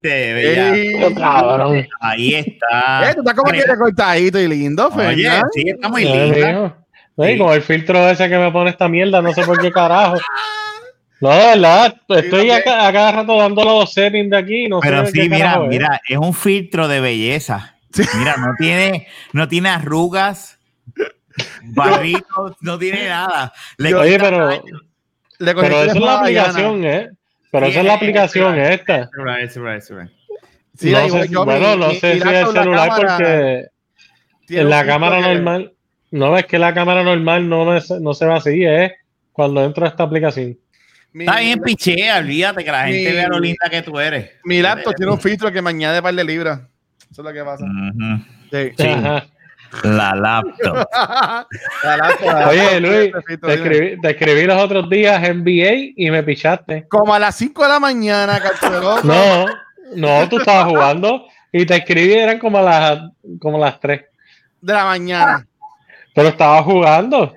[0.00, 0.74] Te veía.
[0.74, 1.14] Ey.
[1.14, 1.86] Cabrón.
[2.00, 3.10] Ahí está.
[3.10, 5.42] Eh, tú estás como que recortadito y lindo, Oye, Fernan.
[5.52, 6.76] sí, está muy mío.
[7.18, 7.38] Sí.
[7.38, 10.18] Con el filtro ese que me pone esta mierda, no sé por qué carajo.
[11.22, 14.68] No, de verdad, estoy a, ca- a cada rato dándole los settings de aquí.
[14.68, 15.68] No Pero sé sí, qué mira, carajo es.
[15.70, 17.74] mira, es un filtro de belleza.
[18.18, 20.58] Mira, no tiene, no tiene arrugas,
[21.64, 23.52] barritos, no tiene nada.
[23.78, 24.50] Le Yo- Oye, quita pero.
[25.38, 27.08] Le pero esa es la aplicación, ¿eh?
[27.52, 29.10] Pero Sí, esa es la es- aplicación es- esta.
[30.76, 33.66] Sí, no igual sé, yo, bueno, no sé si es la celular cámara porque
[34.60, 35.72] en la cámara que- normal,
[36.10, 38.92] no es que la cámara normal no, me, no se va así, es
[39.32, 40.58] cuando entro a esta aplicación.
[41.12, 44.32] mi- Está bien, pichea, olvídate que la gente Mi- vea lo linda que tú eres.
[44.44, 46.60] Mi laptop tiene un filtro que me añade par de libras.
[47.10, 47.64] Eso es lo que pasa.
[47.64, 48.22] Ujú.
[48.52, 48.72] Sí.
[48.76, 48.88] Sí.
[48.88, 49.26] Ajá.
[49.82, 50.88] La laptop.
[51.82, 56.86] La laptop- Oye, Luis, te escribí, te escribí los otros días NBA y me pichaste.
[56.88, 59.00] Como a las 5 de la mañana, carcelón.
[59.04, 59.46] No,
[59.94, 62.98] no, tú estabas jugando y te escribí, eran como las,
[63.40, 64.02] como las 3.
[64.60, 65.46] De la mañana.
[66.14, 67.34] Pero estabas jugando.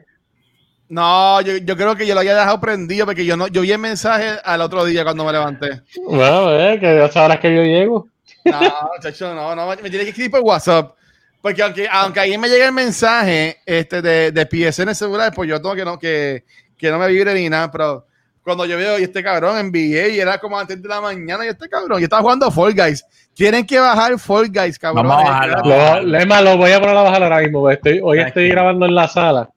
[0.88, 3.72] No, yo, yo creo que yo lo había dejado prendido porque yo no, yo vi
[3.72, 5.82] el mensaje al otro día cuando me levanté.
[6.04, 8.08] Bueno, eh, que ya sabrás que yo llego.
[8.46, 8.60] No,
[9.02, 10.96] chacho, no, no, me tiene que escribir por WhatsApp.
[11.42, 15.62] Porque aunque, aunque ahí me llegue el mensaje este, de, de PSN celular, pues yo
[15.62, 16.44] tengo que no, que,
[16.78, 18.06] que no me vibre ni nada, pero
[18.44, 21.46] cuando yo veo y este cabrón en VA y era como antes de la mañana
[21.46, 23.06] y este cabrón, yo estaba jugando Fall Guys.
[23.34, 25.08] Tienen que bajar Fall Guys, cabrón.
[25.08, 25.62] Vamos a bajarlo.
[25.64, 27.70] Lo, Lema, lo voy a poner a bajar ahora mismo.
[27.70, 29.50] Estoy, hoy estoy grabando en la sala.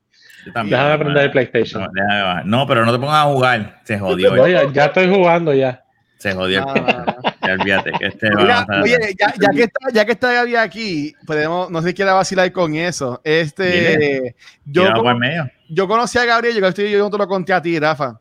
[0.44, 0.78] Yo también.
[0.78, 1.88] Déjame prender el PlayStation.
[1.92, 2.44] No.
[2.44, 3.80] No, pero no te pongas a jugar.
[3.84, 4.36] Se jodió.
[4.36, 5.82] No, ya, estoy jugando ya.
[6.18, 6.66] Se jodió.
[7.42, 8.82] Ya olvídate que este va Mira, a pasar.
[8.84, 12.12] oye, ya, ya que está, ya que está Gaby aquí, podemos, no sé si quiere
[12.12, 13.20] vacilar con eso.
[13.24, 14.36] Este, Dile.
[14.64, 15.20] yo, con-
[15.68, 18.18] yo conocí a Gabriel, yo, estoy- yo no te lo conté a ti, Rafa.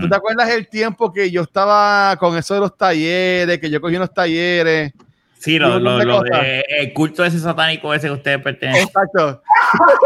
[0.00, 3.80] ¿Tú te acuerdas el tiempo que yo estaba con eso de los talleres, que yo
[3.80, 4.92] cogí unos talleres?
[5.38, 8.84] Sí, lo, lo, lo de, el culto ese satánico ese que ustedes pertenecen.
[8.84, 9.42] Exacto.
[9.78, 9.96] Pues-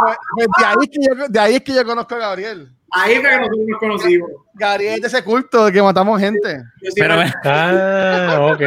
[0.00, 2.68] pues- pues de, ahí es que yo, de ahí es que yo conozco a Gabriel.
[2.90, 4.30] Ahí fue que nosotros nos conocimos.
[4.54, 6.56] Gabriel es de ese culto de que matamos gente.
[6.82, 8.60] Yo soy, Pero, parte, Ah, ok.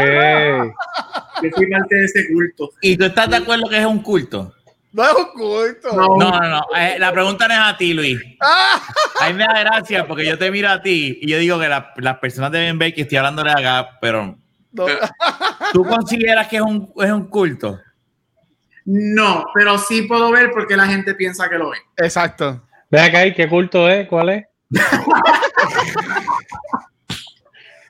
[1.43, 2.69] yo soy parte de ese culto.
[2.81, 4.53] ¿Y tú estás de acuerdo que es un culto?
[4.93, 5.95] No es un culto.
[5.95, 6.17] No.
[6.17, 6.61] No, no, no.
[6.77, 8.19] eh, la pregunta no es a ti, Luis.
[8.41, 8.79] Ah,
[9.21, 11.67] A mí me da gracia porque yo te miro a ti y yo digo que
[11.69, 14.37] la- las personas deben ver que estoy hablando de acá, pero
[14.73, 14.85] no.
[15.73, 17.79] ¿tú consideras que es un, es un culto?
[18.85, 21.79] No, pero sí puedo ver porque la gente piensa que lo es.
[21.97, 22.61] Exacto.
[22.91, 24.07] Ve acá, ¿y qué culto es?
[24.07, 24.45] ¿Cuál es?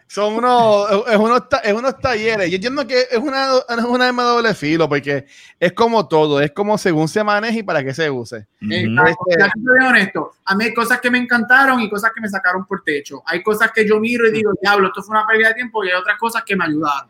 [0.08, 2.50] Son unos, es unos, es unos talleres.
[2.50, 5.26] Yo entiendo que es una, es una arma doble filo, porque
[5.58, 8.46] es como todo, es como según se maneje y para qué se use.
[8.70, 8.96] Eh, Ujú.
[9.00, 12.20] ah, Este- ya soy honesto, a mí hay cosas que me encantaron y cosas que
[12.20, 13.24] me sacaron por techo.
[13.26, 15.88] Hay cosas que yo miro y digo, diablo, esto fue una pérdida de tiempo y
[15.88, 17.10] hay otras cosas que me ayudaron.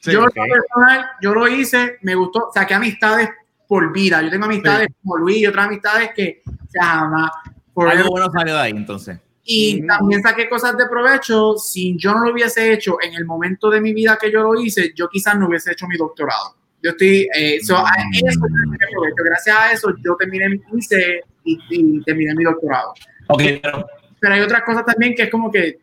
[0.00, 3.30] Sí, personal, yo lo hice, me gustó, saqué amistades
[3.72, 4.20] por vida.
[4.20, 7.30] Yo tengo amistades como Luis y otras amistades que se llaman
[7.74, 9.18] Algo bueno salió de ahí, entonces.
[9.44, 9.86] Y Mm.
[9.86, 11.56] también saqué cosas de provecho.
[11.56, 14.60] Si yo no lo hubiese hecho en el momento de mi vida que yo lo
[14.60, 16.54] hice, yo quizás no hubiese hecho mi doctorado.
[16.82, 19.24] Yo estoy, eh, so, a eso saqué provecho.
[19.24, 22.92] Gracias a eso yo terminé mi hice y, y terminé mi doctorado.
[23.28, 23.86] Ok, pero
[24.20, 25.78] Pero hay otras cosas también que es como que,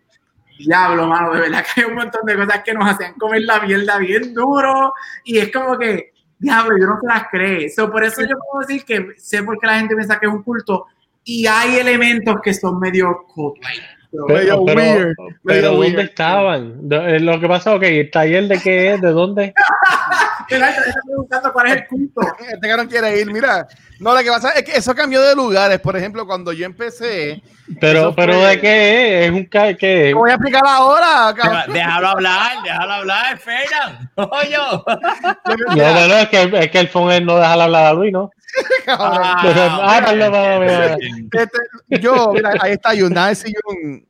[0.60, 3.60] diablo, mano, de verdad que hay un montón de cosas que nos hacen comer la
[3.62, 7.70] mierda bien duro y es como que, diablo, yo no se las cree.
[7.70, 10.32] So, por eso yo puedo decir que sé por qué la gente piensa que es
[10.32, 10.86] un culto
[11.24, 13.26] y hay elementos que son medio.
[13.36, 13.54] So,
[14.28, 16.00] Pero, pero, weird, pero ¿dónde weird.
[16.00, 16.80] estaban?
[16.90, 19.02] Eh, Lo que pasa, ok, ¿el taller de qué es?
[19.02, 19.54] ¿De dónde?
[21.54, 22.22] cuál es el culto.
[22.52, 23.68] Este cabrón quiere ir, mira.
[24.00, 25.80] No, lo que pasa es que eso cambió de lugares.
[25.80, 27.42] Por ejemplo, cuando yo empecé,
[27.80, 29.26] Pero, pero fue- ¿de qué es?
[29.26, 30.08] ¿Es un ca ¿qué es?
[30.10, 31.74] Te voy a explicar ahora, cabrón.
[31.74, 34.12] déjalo hablar, déjalo hablar, Fernan.
[34.16, 34.56] Oye.
[35.76, 38.32] No, no, no, es que, es que el phone no deja hablar a Luis, ¿no?
[38.88, 41.30] Ah, perdón.
[41.32, 44.09] Este, yo, mira, ahí está Jun, Nancy Jun.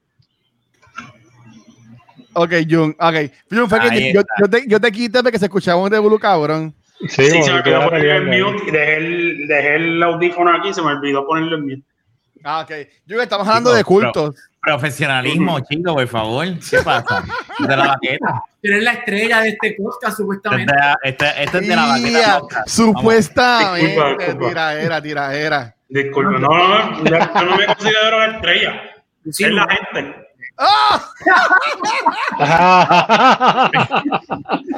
[2.33, 3.15] Ok, Jun, ok.
[3.49, 6.73] Jun, fue que yo, te, yo te quité porque se escuchaba un revolú cabrón.
[7.07, 10.51] Sí, se me que olvidó era ponerle el mute y dejé el, dejé el audífono
[10.55, 11.81] aquí, se me olvidó ponerle el mute.
[12.43, 12.71] Ah, ok.
[13.07, 14.35] Jun, estamos hablando de cultos.
[14.61, 16.45] Profesionalismo, chico, por favor.
[16.69, 17.23] ¿Qué pasa?
[17.59, 18.43] De la baqueta.
[18.61, 20.73] Tú eres la estrella de este podcast, Este es supuestamente.
[20.75, 22.39] la- este- este es de la baqueta.
[22.39, 22.67] Podcast.
[22.69, 24.47] supuestamente, Disculpa, disculpa.
[24.49, 25.75] tiraera, tiraera.
[25.87, 28.81] Disculpe, no, no, no, yo no me considero una estrella.
[29.31, 30.27] Sí, es la gente.
[30.61, 30.99] ¡Ah!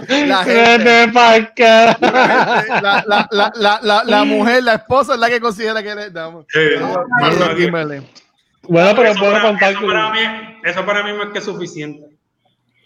[0.10, 1.12] La gente.
[1.12, 6.10] La, la, la, la, la, la mujer, la esposa es la que considera que le
[6.10, 6.46] damos.
[6.56, 8.08] Eh, Marlon no, no, Kimberly.
[8.64, 9.86] Bueno, pero eso, puedo para, contar eso, que...
[9.88, 10.20] para mí,
[10.64, 12.08] eso para mí más que suficiente.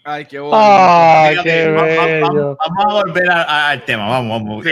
[0.04, 0.56] Ay, qué bueno.
[0.58, 2.26] ¡Ay, qué va- va- bello!
[2.30, 4.08] Vamos, vamos a volver a- a- al tema.
[4.08, 4.64] Vamos, vamos.
[4.64, 4.70] Sí.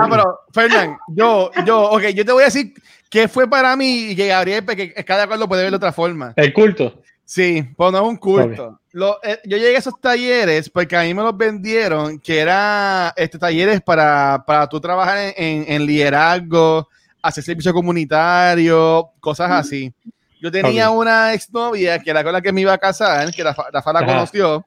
[0.00, 2.72] No, pero, Fernán, yo, yo, ok, yo te voy a decir
[3.10, 5.76] qué fue para mí y que Gabriel, pues, que cada cual lo puede ver de
[5.76, 6.32] otra forma.
[6.36, 7.02] El culto.
[7.28, 8.78] Sí, pues no es un culto.
[8.92, 13.10] Lo- eh, yo llegué a esos talleres porque a mí me los vendieron, que eran
[13.16, 16.88] este, talleres para, para tú trabajar en, en- en liderazgo,
[17.20, 19.92] hacer servicio comunitario, cosas así.
[20.40, 20.98] Yo tenía Ok.
[21.00, 24.06] una exnovia que era con la que me iba a casar, que Rafa, Rafa la
[24.06, 24.64] conoció,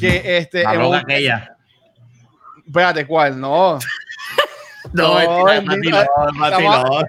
[0.00, 0.64] que este...
[0.64, 1.56] La un- aquella.
[2.66, 3.40] espérate, ¿cuál?
[3.40, 3.78] No.
[4.92, 6.06] No, No, mentira.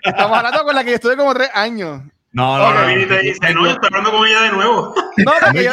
[0.02, 2.02] Estamos hablando con la que yo estuve como tres años.
[2.36, 2.92] No, no, no.
[3.00, 4.94] Y te dice, no, yo estoy hablando con ella de nuevo.
[5.18, 5.72] No, yo-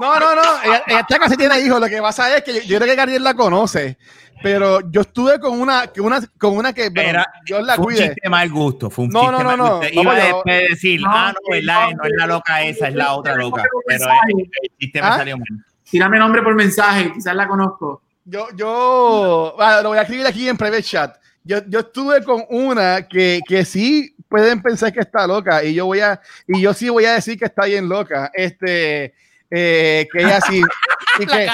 [0.00, 0.42] no, no, no.
[0.64, 1.80] Ella, ella está casi tiene hijos.
[1.80, 3.96] Lo que pasa es que yo, yo creo que Gabriel la conoce.
[4.42, 7.86] Pero yo estuve con una, que una, con una que bueno, Era- Dios la Fue
[7.86, 8.90] un chiste mal gusto.
[8.90, 9.76] Fue un No, chiste no, no, mal no.
[9.78, 9.94] gusto.
[9.94, 11.90] No, Iba después de decir, No, ah, no, ¿verdad?
[11.90, 13.62] no, No es la loca esa, es la otra loca.
[13.86, 15.16] Pero el, el chiste me ¿Ah?
[15.16, 15.46] salió mal.
[15.88, 18.02] Tírame nombre por mensaje, quizás la conozco.
[18.24, 21.16] Yo, yo, ah, lo voy a escribir aquí en private chat.
[21.44, 25.86] Yo, yo estuve con una que, que sí pueden pensar que está loca y yo
[25.86, 28.32] voy a, y yo sí voy a decir que está bien loca.
[28.34, 29.14] Este,
[29.48, 30.60] eh, que ella sí,
[31.20, 31.48] y que,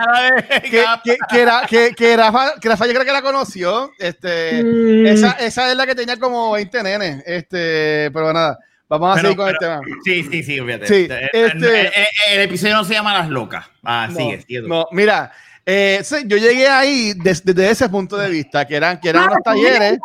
[0.70, 3.90] que, que, que, Ra- que, que Rafa, que Rafa yo creo que la conoció.
[3.98, 7.22] Este, Mm, esa, esa es la que tenía como 20 nenes.
[7.26, 9.98] Este, pero nada, vamos a Pero- seguir con pero- el tema.
[10.04, 10.86] Sí, sí, sí, fíjate.
[10.86, 13.66] Sí, Eh, este- eh, eh, el episodio no se llama Las Locas.
[13.84, 14.62] Ah, No, sigue, sigue.
[14.62, 15.30] no, mira,
[15.66, 19.24] eh, sí, yo llegué ahí des- desde ese punto de vista, que eran, que eran
[19.24, 19.98] unos talleres.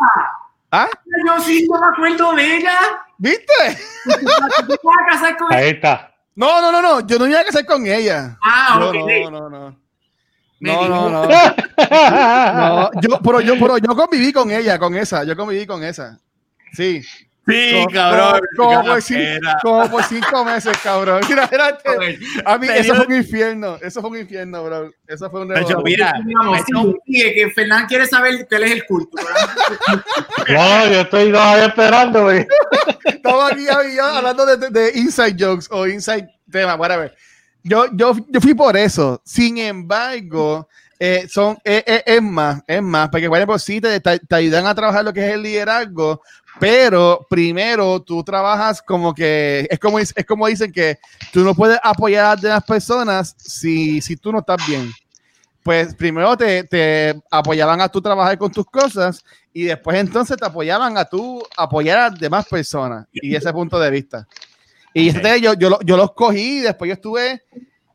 [0.76, 0.90] ¿Ah?
[1.26, 2.78] Yo sí no me acuerdo de ella.
[3.18, 3.54] ¿Viste?
[4.04, 4.12] ¿Tú
[4.68, 5.62] te vas a casar con ella?
[5.62, 6.14] Ahí está.
[6.36, 8.38] No, no, no, no, yo no me iba a casar con ella.
[8.44, 9.10] Ah, Yo ok.
[9.24, 9.80] no, no, no.
[10.60, 11.28] No, no, no.
[11.78, 16.20] No, yo, pero yo, pero yo conviví con ella, con esa, yo conviví con esa.
[16.74, 17.02] Sí.
[17.48, 18.42] Sí, Como- cabrón.
[18.58, 19.58] como- como qué por.
[19.62, 21.22] Como cinco meses, cabrón.
[21.30, 22.18] Mira, espérate.
[22.44, 23.78] A mí, eso fue un infierno.
[23.82, 24.92] Eso fue un infierno, bro.
[25.08, 26.14] Eso fue un De hecho, mira,
[27.06, 29.18] sigue, que Fernán quiere saber cuál es el culto.
[30.48, 32.46] No, yo estoy todavía esperando, güey.
[33.06, 33.68] Estamos aquí
[34.00, 37.16] hablando de, de- de inside jokes o inside temas, whatever.
[37.64, 39.22] Yo, yo, yo fui por eso.
[39.26, 40.68] Sin embargo,
[41.00, 44.36] eh, son, eh, eh, es más, es más, porque por ejemplo, sí te, te, te
[44.36, 46.22] ayudan a trabajar lo que es el liderazgo,
[46.60, 50.98] pero primero tú trabajas como que, es como, es como dicen que
[51.34, 54.92] tú no puedes apoyar a las personas si, si tú no estás bien.
[55.64, 60.46] Pues primero te, te apoyaban a tú trabajar con tus cosas y después entonces te
[60.46, 64.28] apoyaban a tú apoyar a demás personas y ese punto de vista.
[64.94, 65.16] Y Ok.
[65.16, 67.42] este, yo, yo, yo los cogí y después yo estuve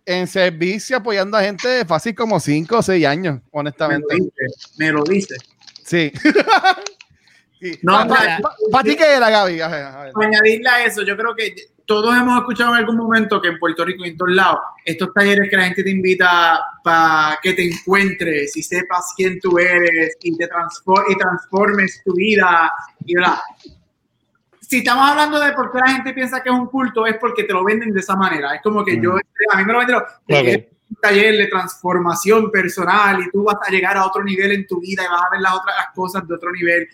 [0.06, 4.14] en servicio apoyando a gente fácil como 5 o 6 años, Me lo honestamente.
[4.14, 4.30] dice.
[4.78, 5.36] Me lo dice.
[5.84, 6.12] Sí.
[7.60, 7.78] sí.
[7.82, 9.60] No, ¿Para mira, ti qué era, Gaby?
[9.60, 10.12] A ver, a ver.
[10.12, 11.54] Para añadirle a eso, yo creo que
[11.86, 15.12] todos hemos escuchado en algún momento que en Puerto Rico y en todos lados, estos
[15.12, 20.16] talleres que la gente te invita para que te encuentres y sepas quién tú eres
[20.22, 22.70] y te transfor- y transformes tu vida
[23.04, 23.42] y bla.
[24.70, 27.42] Si estamos hablando de por qué la gente piensa que es un culto, es porque
[27.42, 28.54] te lo venden de esa manera.
[28.54, 29.16] Es como que yo,
[29.52, 30.46] a mí me lo vendieron, de que Ok.
[30.46, 34.68] es un taller de transformación personal y tú vas a llegar a otro nivel en
[34.68, 36.86] tu vida y vas a ver las otras las cosas de otro nivel.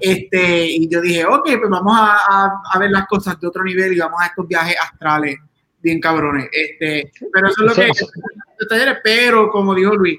[0.00, 3.62] Este, y yo dije, ok, pues vamos a, a- a ver las cosas de otro
[3.62, 5.36] nivel y vamos a estos viajes astrales
[5.82, 6.48] bien cabrones.
[6.50, 10.18] Este, pero eso es lo que talleres, pero como dijo Luis,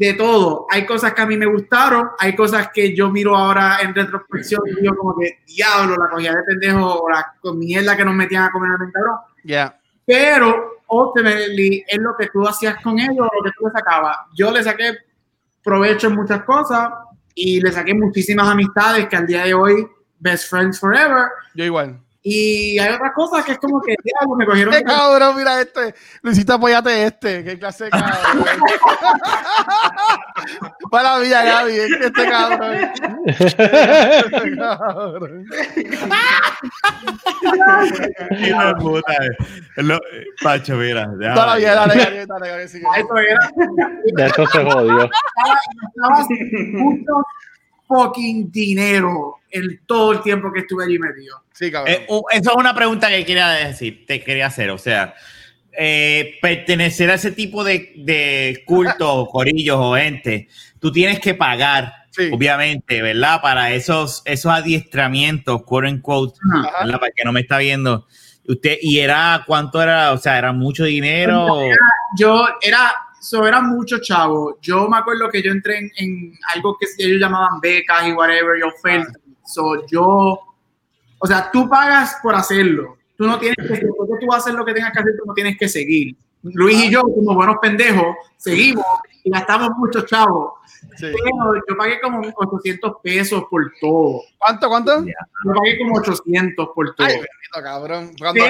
[0.00, 0.66] de todo.
[0.70, 4.62] Hay cosas que a mí me gustaron, hay cosas que yo miro ahora en retrospección
[4.66, 8.44] y digo como que diablo, la cogida de pendejo o la mierda que nos metían
[8.44, 9.18] a comer el cabrón.
[9.44, 9.78] Ya.
[10.06, 14.16] Pero, ultimately, es lo que tú hacías con ellos lo que tú le sacabas.
[14.34, 14.96] Yo le saqué
[15.62, 16.90] provecho en muchas cosas
[17.34, 19.86] y le saqué muchísimas amistades que al día de hoy,
[20.18, 21.28] best friends forever.
[21.54, 22.00] Yo igual.
[22.22, 24.74] Y hay otras cosas que es como que, diablo, me cogieron.
[24.74, 25.36] ¡Qué cabrón!
[25.36, 25.94] Mira este.
[26.20, 27.42] Luisito, apóyate este.
[27.42, 28.44] ¡Qué clase de cabrón!
[30.90, 31.72] Para la vida, Gaby.
[31.78, 32.74] es que Este cabrón.
[33.26, 35.44] Este cabrón.
[38.30, 39.14] De puta.
[39.76, 40.00] Lo-
[40.42, 41.06] Pacho, mira.
[41.34, 42.68] Toda la vida, dale, dale, dale, dale.
[44.16, 45.08] Ya esto se jodió.
[45.96, 46.26] Gastaba
[46.74, 47.12] mucho
[47.90, 51.42] fucking dinero en todo el tiempo que estuve allí metido.
[51.52, 51.92] Sí, cabrón.
[51.94, 54.70] Eh, eso es una pregunta que quería decir, te quería hacer.
[54.70, 55.14] O sea,
[55.72, 60.46] eh, pertenecer a ese tipo de, de cultos, corillos o entes,
[60.78, 62.28] tú tienes que pagar, Sí.
[62.32, 63.40] obviamente, ¿verdad?
[63.40, 66.84] Para esos, esos adiestramientos, quote unquote, Ajá.
[66.84, 66.98] ¿verdad?
[66.98, 68.06] Para el que no me está viendo.
[68.48, 70.10] Usted, ¿y era cuánto era?
[70.12, 71.60] O sea, ¿era mucho dinero?
[72.18, 74.58] Yo era, so era mucho chavo.
[74.60, 78.58] Yo me acuerdo que yo entré en, en algo que ellos llamaban becas y whatever
[78.58, 79.20] y ofertas.
[79.44, 80.40] So yo,
[81.18, 82.96] o sea, tú pagas por hacerlo.
[83.16, 85.34] Tú no tienes que, después que tú haces lo que tengas que hacer, tú no
[85.34, 86.16] tienes que seguir.
[86.42, 88.86] Luis y yo, como buenos pendejos, seguimos
[89.22, 90.54] y gastamos muchos chavos.
[90.96, 91.12] Sí.
[91.12, 94.22] Pero yo pagué como 800 pesos por todo.
[94.38, 95.04] ¿Cuánto, cuánto?
[95.04, 97.06] Yo pagué como 800 por todo.
[97.06, 98.12] Ay, bendito, cabrón.
[98.18, 98.44] Cuando,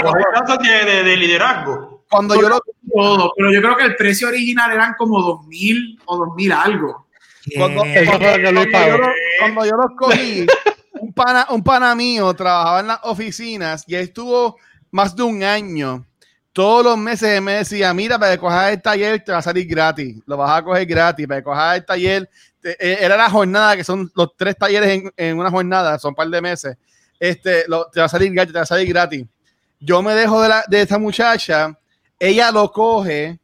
[0.62, 0.68] Sí.
[0.68, 2.04] De liderazgo.
[2.08, 2.60] cuando yo lo
[2.94, 7.06] todo, pero yo creo que el precio original eran como 2000 o 2000 algo.
[7.56, 8.28] Cuando, cuando
[8.64, 8.98] yo, pagó.
[8.98, 10.46] lo- cuando yo los cogí,
[11.00, 14.56] un pana, un pana mío trabajaba en las oficinas y él estuvo
[14.90, 16.04] más de un año.
[16.52, 19.66] Todos los meses me decía, mira, para que cojas el taller te va a salir
[19.66, 22.28] gratis, lo vas a coger gratis, para que cojas el taller,
[22.60, 26.10] te- eh, era la jornada, que son los tres talleres en, en una jornada, son
[26.10, 26.76] un par de meses,
[27.20, 29.24] este, lo- te va a salir gratis, te va a salir gratis.
[29.78, 31.72] Yo me dejo de, la, de esta muchacha,
[32.20, 33.40] ella lo coge,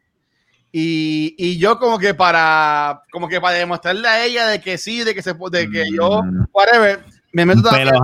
[0.71, 5.03] y, y yo como que para como que para demostrarle a ella de que sí,
[5.05, 6.45] de que se de que yo Mm.
[6.53, 7.03] whatever,
[7.33, 7.95] me meto también,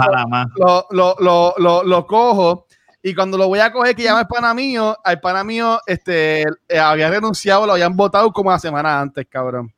[0.56, 2.66] lo, lo, lo, lo cojo
[3.02, 6.44] y cuando lo voy a coger que llama el pana mío, al pana mío este
[6.66, 9.70] eh, había renunciado, lo habían votado como la semana antes, cabrón.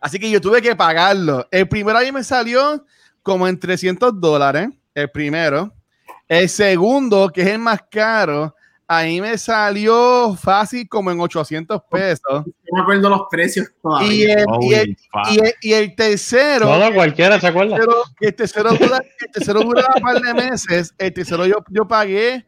[0.00, 1.46] Así que yo tuve que pagarlo.
[1.52, 2.84] El primero ahí me salió
[3.22, 5.72] como en 300 dólares, el primero.
[6.26, 8.55] El segundo, que es el más caro,
[8.88, 12.20] ahí me salió fácil como en 800 pesos.
[12.44, 14.08] No me acuerdo los precios todavía.
[14.12, 14.96] Y el, y el,
[15.30, 17.76] y el, y el tercero, No, no, cualquiera se acuerda.
[17.76, 20.94] tercero- el tercero dura, el tercero dura un par de meses.
[20.98, 22.46] El tercero yo, yo pagué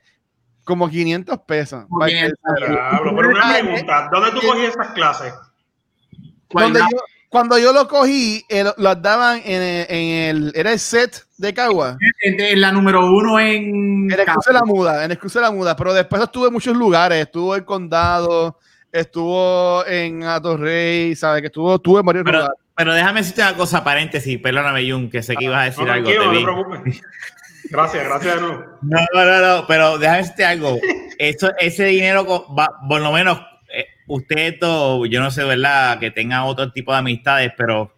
[0.65, 1.85] como 500 pesos.
[1.89, 2.73] Como para el 500, tercero.
[2.73, 4.09] Diablo, pero una pregunta.
[4.13, 5.33] ¿Dónde tú cogías esas clases?
[6.51, 10.79] Donde yo- cuando yo lo cogí, el- los daban en el, en el- Era el
[10.79, 11.97] set de Cagua.
[12.23, 13.65] En, en la número uno en.
[13.65, 15.05] En de la muda.
[15.05, 15.77] En de la muda.
[15.77, 17.21] Pero después estuve en muchos lugares.
[17.21, 18.59] Estuvo en Condado.
[18.91, 21.15] Estuvo en Atorrey.
[21.15, 21.43] ¿Sabes?
[21.43, 22.59] Que estuvo, estuve en varios Pero, lugares.
[22.75, 26.19] pero déjame decirte una cosa, paréntesis, perdóname, Jun, que sé que ibas a No, decir
[26.19, 26.63] algo.
[26.65, 27.01] no te.
[27.71, 28.41] Gracias, gracias.
[28.41, 30.79] No, no, no, no, pero déjame decirte algo.
[31.19, 33.41] Eso, ese dinero, va, por lo menos,
[34.09, 35.99] eh, ustedes dos, yo no sé, ¿verdad?
[35.99, 37.95] Que tengan otro tipo de amistades, pero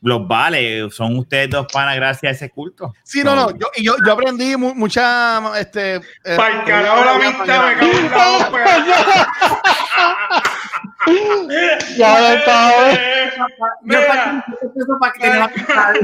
[0.00, 0.90] los vale.
[0.90, 2.92] Son ustedes dos panas gracias a ese culto.
[3.04, 3.50] Sí, no, no.
[3.56, 5.40] Yo, y yo, yo aprendí mu- mucha.
[5.58, 6.00] Este, eh,
[6.36, 9.26] Para el carajo la amistad, me cago en la.
[11.96, 12.92] Ya lo estaba.
[12.92, 12.98] Yo
[13.82, 15.94] Mira, pagué 500 pesos para que tenga la amistad.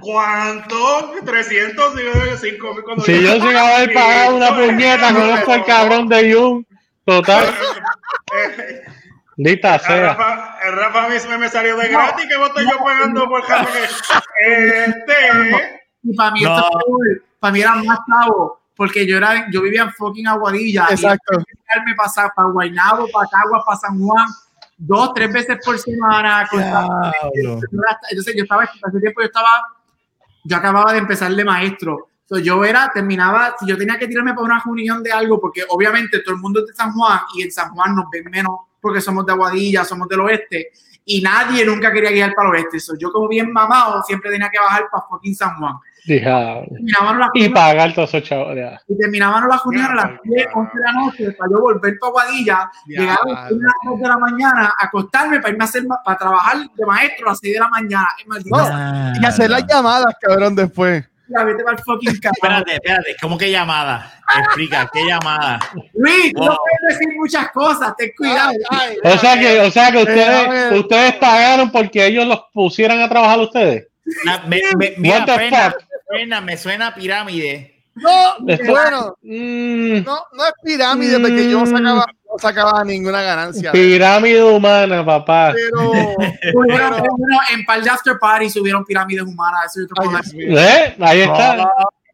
[0.00, 1.12] ¿Cuánto?
[1.24, 1.94] 300,
[2.40, 2.82] 5 mil.
[2.84, 6.66] cuando Si yo sin haber pagado una puñeta, conozco al cabrón de Jun.
[7.04, 7.44] Total.
[9.36, 10.14] El sea.
[10.14, 13.46] Rafa, el Rafa a mí me salió de gratis que vos estoy yo pagando por
[13.46, 13.54] que
[14.86, 15.14] este
[16.02, 16.70] Y para mí, esto
[17.38, 20.86] para mí era más chavo, porque yo, era, yo vivía en fucking Aguadilla.
[20.90, 21.38] y Exacto.
[21.86, 24.26] me pasaba para Guaynabo, para Caguas, para San Juan,
[24.76, 26.42] dos, tres veces por semana.
[26.42, 26.66] Entonces
[28.36, 29.66] yo estaba, hace tiempo yo estaba,
[30.44, 32.08] yo acababa de empezar de maestro.
[32.22, 35.64] Entonces yo era, terminaba, si yo tenía que tirarme para una reunión de algo, porque
[35.68, 38.52] obviamente todo el mundo es de San Juan y en San Juan nos ven menos
[38.80, 40.70] porque somos de Aguadilla, somos del oeste,
[41.04, 42.78] y nadie nunca quería guiar para el oeste.
[42.80, 45.74] So, yo como bien mamado siempre tenía que bajar para fucking San Juan.
[46.06, 48.56] Las Y pagar todos esos chavos.
[48.56, 48.80] ya.
[48.88, 52.12] y terminaban las reuniones a las 10, 11 de la noche para yo volver para
[52.12, 53.50] Guadilla, Ya, llegar a las
[53.84, 57.30] 2 de la mañana, acostarme para irme a hacer ma- para trabajar de maestro a
[57.32, 58.08] las 6 de la mañana.
[58.18, 58.56] Es maldito.
[58.56, 59.12] No.
[59.20, 61.04] Y hacer las llamadas, cabrón, después.
[61.32, 62.34] Ya, vete para el fucking carajo.
[62.42, 64.12] Espérate, espérate, ¿cómo que llamada?
[64.38, 65.58] Explica, ¿qué llamada?
[65.94, 66.56] Luis, tú no Wow.
[66.56, 68.52] puedes decir muchas cosas, ten cuidado.
[68.70, 73.08] Ay, O sea que, o sea que ustedes, ustedes pagaron porque ellos los pusieran a
[73.08, 73.86] trabajar ustedes.
[74.28, 75.82] Ah, me- me- mira, What the Fernan, fuck?
[76.08, 77.76] Fernan, me suena a pirámide.
[77.94, 78.34] No,
[78.66, 83.72] bueno, Mm, no, no es pirámide porque yo no sacaba, no sacaba ninguna ganancia.
[83.72, 85.52] pirámide humana, papá.
[85.54, 85.92] Pero,
[86.40, 89.76] pero- bueno, en par de after party subieron pirámides humanas.
[89.76, 89.86] Eso
[90.32, 90.58] yo.
[90.58, 90.96] ¿Eh?
[91.00, 91.68] Ahí está.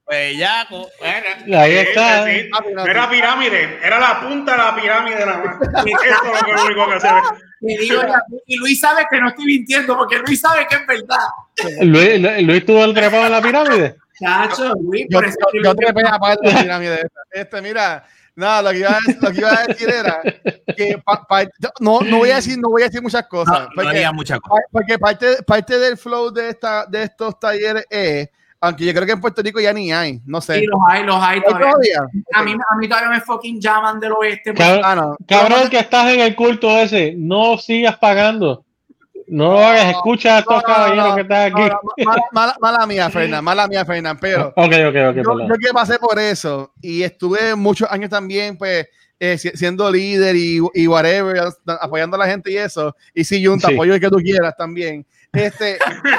[0.08, 0.88] Bellaco.
[1.00, 1.58] Bueno.
[1.60, 2.24] Ahí está.
[2.26, 2.50] Sí, sí.
[2.54, 5.56] Ah, No era pirámide, era la punta de la pirámide nada más.
[5.86, 8.42] Eso es lo único que se ve.
[8.46, 11.82] Y Luis sabe que no estoy mintiendo porque Luis sabe que es verdad.
[11.82, 13.96] Luis, Luis tuvo el trepado en la pirámide.
[14.22, 17.20] Chacho, Luis, yo, por eso yo, yo trepé aparte de la pirámide esta.
[17.32, 18.04] Este, mira,
[18.36, 20.20] nada, lo que iba a, lo que iba a decir era
[20.76, 21.44] que pa- pa-
[21.80, 23.54] no, no voy a decir, no voy a decir muchas cosas.
[23.60, 24.64] No, no porque- digas muchas cosas.
[24.70, 28.28] Porque parte, parte del flow de, esta, de estos talleres es,
[28.60, 30.60] aunque yo creo que en Puerto Rico ya ni hay, no sé.
[30.60, 31.70] Sí, los hay, los hay ¿Hay todavía.
[31.70, 31.98] todavía?
[32.34, 34.52] A mí, a mí todavía me fucking llaman del oeste.
[34.52, 35.16] pues, Cab- Ah, no.
[35.26, 38.64] Cabrón que estás en el culto ese, no sigas pagando.
[39.28, 41.70] No lo hagas, escucha a estos caballeros que están aquí.
[42.04, 45.72] mala, mala- mala mía, Fernan, mala mía, Fernan, pero Ok, ok, ok, yo, yo que
[45.72, 48.86] pasé por eso y estuve muchos años también, pues,
[49.18, 51.40] eh, si- siendo líder y, y whatever,
[51.80, 52.94] apoyando a la gente y eso.
[53.14, 53.74] Y si Jun, te Sí.
[53.74, 55.04] apoyo el que tú quieras también.
[55.32, 55.78] Este,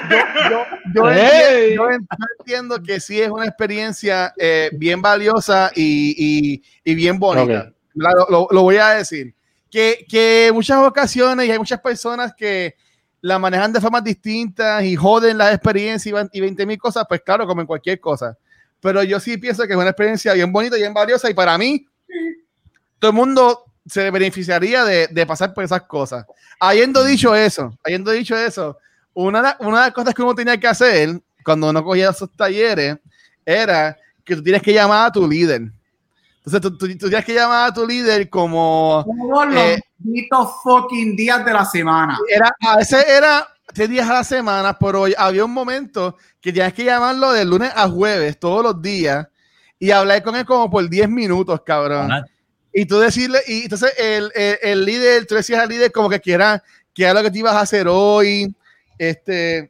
[0.10, 0.18] yo,
[0.50, 1.76] yo, yo Hey.
[1.76, 6.64] entiendo, yo en- yo entiendo que sí es una experiencia eh, bien valiosa y, y-
[6.84, 7.68] y bien bonita.
[7.70, 7.74] Ok.
[7.94, 9.34] La- Lo, lo voy a decir.
[9.72, 12.76] que, que muchas ocasiones y hay muchas personas que
[13.22, 17.06] la manejan de formas distintas y joden la experiencia y van- y 20 mil cosas,
[17.08, 18.38] pues claro, como en cualquier cosa.
[18.80, 21.86] Pero yo sí pienso que es una experiencia bien bonita bien valiosa y para mí,
[23.00, 26.26] todo el mundo se beneficiaría de, pasar por esas cosas.
[26.60, 28.78] Habiendo dicho eso, habiendo dicho eso,
[29.14, 32.98] una, una de las cosas que uno tenía que hacer cuando uno cogía esos talleres
[33.46, 35.72] era que tú tienes que llamar a tu líder.
[36.48, 40.50] Entonces tú, tú- tú tienes que llamar a tu líder como Todos los Eh, malditos
[40.64, 42.18] fucking días de la semana.
[42.34, 46.72] era, a veces era tres días a la semana, pero había un momento que tenías
[46.74, 49.28] que llamarlo de lunes a jueves, todos los días,
[49.78, 52.10] y hablar con él como por 10 minutos, cabrón.
[52.74, 56.22] Y tú decirle, y entonces el, el, el líder, tú decías al líder como que
[56.22, 56.64] quiera,
[56.94, 58.56] que era lo que te ibas a hacer hoy,
[58.98, 59.70] este,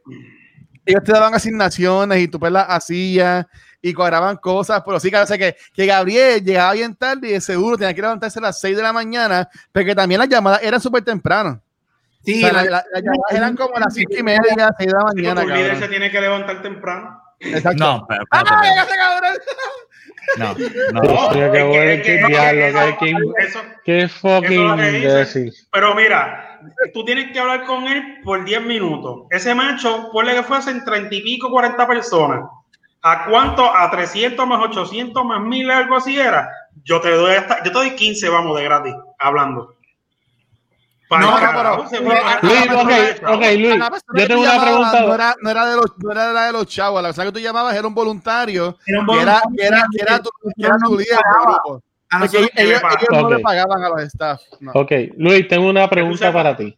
[0.86, 3.46] ellos te daban asignaciones y tú pues las hacías
[3.80, 7.32] y cuadraban cosas, pero sí que, o sea, que, que Gabriel llegaba bien tarde y
[7.32, 10.60] de seguro tenía que levantarse a las 6 de la mañana, porque también las llamadas
[10.62, 11.60] eran súper temprano.
[12.24, 14.74] Sí, O sea, la- la- la- las llamadas eran como a las 5 y media,
[14.76, 17.22] 6 de la mañana, tu líder se tiene que levantar temprano.
[17.40, 17.84] Exacto.
[17.84, 19.34] No, pero, ¡Ah, espérate, ese cabrón!
[20.38, 20.54] no,
[21.02, 21.30] no.
[21.32, 23.10] es que- que- que diablo, eso- qué-
[23.46, 25.52] eso- Eso fucking imbécil.
[25.72, 26.60] Pero mira,
[26.92, 29.22] tú tienes que hablar con él por 10 minutos.
[29.30, 32.40] Ese macho, ponle que fuesen 30 y pico, 40 personas.
[33.02, 33.64] ¿A cuánto?
[33.74, 36.50] A 300 más 800 más 1000, algo así era.
[36.84, 39.74] Yo te doy hasta, yo te doy 15, vamos, de gratis, hablando.
[41.08, 43.74] Para No, no, pero- ah, Luis, ok, Luis,
[44.14, 45.00] yo tengo una llamabas pregunta.
[45.06, 47.32] No era, no era de los, no era la de los chavos, la persona que
[47.32, 50.30] tú llamabas era un voluntario, Era un que era, voluntario que era, que era tu,
[50.56, 51.82] que era tu líder del grupo.
[52.10, 52.24] a
[52.62, 54.40] ellos, no le pagaban a los staff.
[54.60, 56.76] No, Ok, Luis, tengo una pregunta para ti.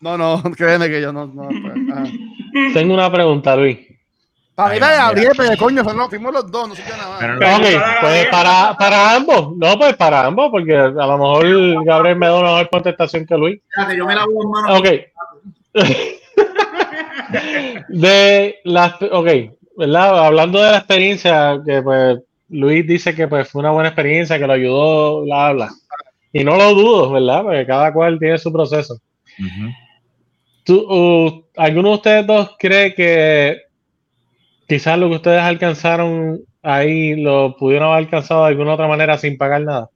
[0.00, 1.26] no, no, créeme que yo no.
[1.26, 2.74] no pues.
[2.74, 3.78] Tengo una pregunta, Luis.
[4.62, 4.90] Para mí, la.
[4.96, 7.18] Gabriel, pero coño, son los- fuimos los dos, no sé qué nada más.
[7.20, 9.56] Pero no- Pero Ok, para pues para, para ambos.
[9.56, 13.36] No, pues para ambos, porque a lo mejor Gabriel me da una mejor contestación que
[13.36, 13.60] Luis.
[13.68, 14.80] Espérate, yo me lavo las manos.
[14.80, 14.88] Ok.
[17.88, 19.28] de las, ok,
[19.76, 20.26] ¿verdad?
[20.26, 22.18] Hablando de la experiencia, que pues
[22.48, 25.68] Luis dice que pues fue una buena experiencia, que lo ayudó, bla, bla.
[26.32, 27.42] Y no lo dudo, ¿verdad?
[27.42, 28.94] Porque cada cual tiene su proceso.
[29.38, 29.70] Ujú.
[30.64, 33.62] ¿Tú, uh, ¿Alguno de ustedes dos cree que
[34.70, 39.36] quizás lo que ustedes alcanzaron ahí lo pudieron haber alcanzado de alguna otra manera sin
[39.36, 39.88] pagar nada?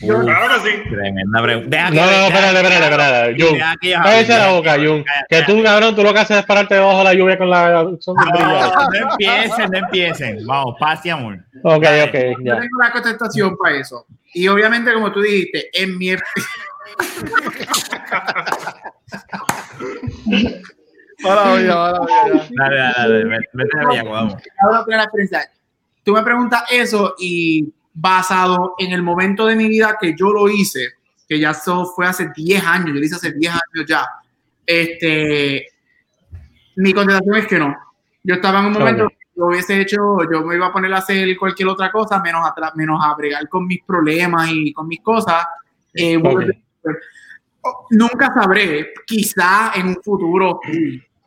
[0.00, 0.76] Claro que sí.
[0.90, 1.68] Tremenda pregunta.
[1.70, 3.42] Deja No, que- no, no, espérate, espérate, espérate.
[3.42, 5.04] Jun, hablen, la boca, Jun.
[5.30, 7.86] Que tú, cabrón, tú lo que haces es pararte debajo de la lluvia con la
[8.00, 8.38] sombrilla.
[8.38, 10.46] No, no empiecen, no empiecen.
[10.46, 11.38] Vamos, paz y amor.
[11.62, 12.02] Ok, Dale.
[12.02, 12.60] ok, Yo ya.
[12.60, 14.04] tengo la contestación para eso.
[14.34, 16.10] Y obviamente, como tú dijiste, en mi
[21.24, 21.92] Oye, ya.
[22.50, 23.24] Dale, dale, dale.
[23.24, 24.34] Vete vete de bellaco, vamos.
[26.02, 30.48] Tú me preguntas eso y basado en el momento de mi vida que yo lo
[30.48, 30.88] hice,
[31.28, 34.06] que ya eso fue hace 10 años, yo lo hice hace 10 años ya,
[34.66, 35.66] este,
[36.76, 37.74] mi contestación es que no.
[38.22, 39.10] Yo estaba en un momento Ok.
[39.12, 39.98] que lo hubiese hecho,
[40.30, 43.48] yo me iba a poner a hacer cualquier otra cosa, menos a, menos a bregar
[43.48, 45.44] con mis problemas y con mis cosas.
[45.94, 46.42] Eh, Ok.
[47.66, 50.60] Oh, Nunca sabré, quizá en un futuro,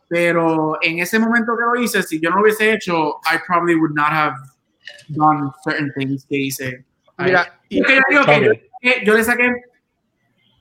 [0.07, 3.75] pero en ese momento que lo hice, si yo no lo hubiese hecho, I probably
[3.75, 4.35] would not have
[5.09, 6.85] done certain things que hice.
[7.17, 9.51] Mira, Y es que yo digo que yo, yo le saqué,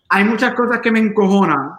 [0.09, 1.71] hay muchas cosas que me encojonan,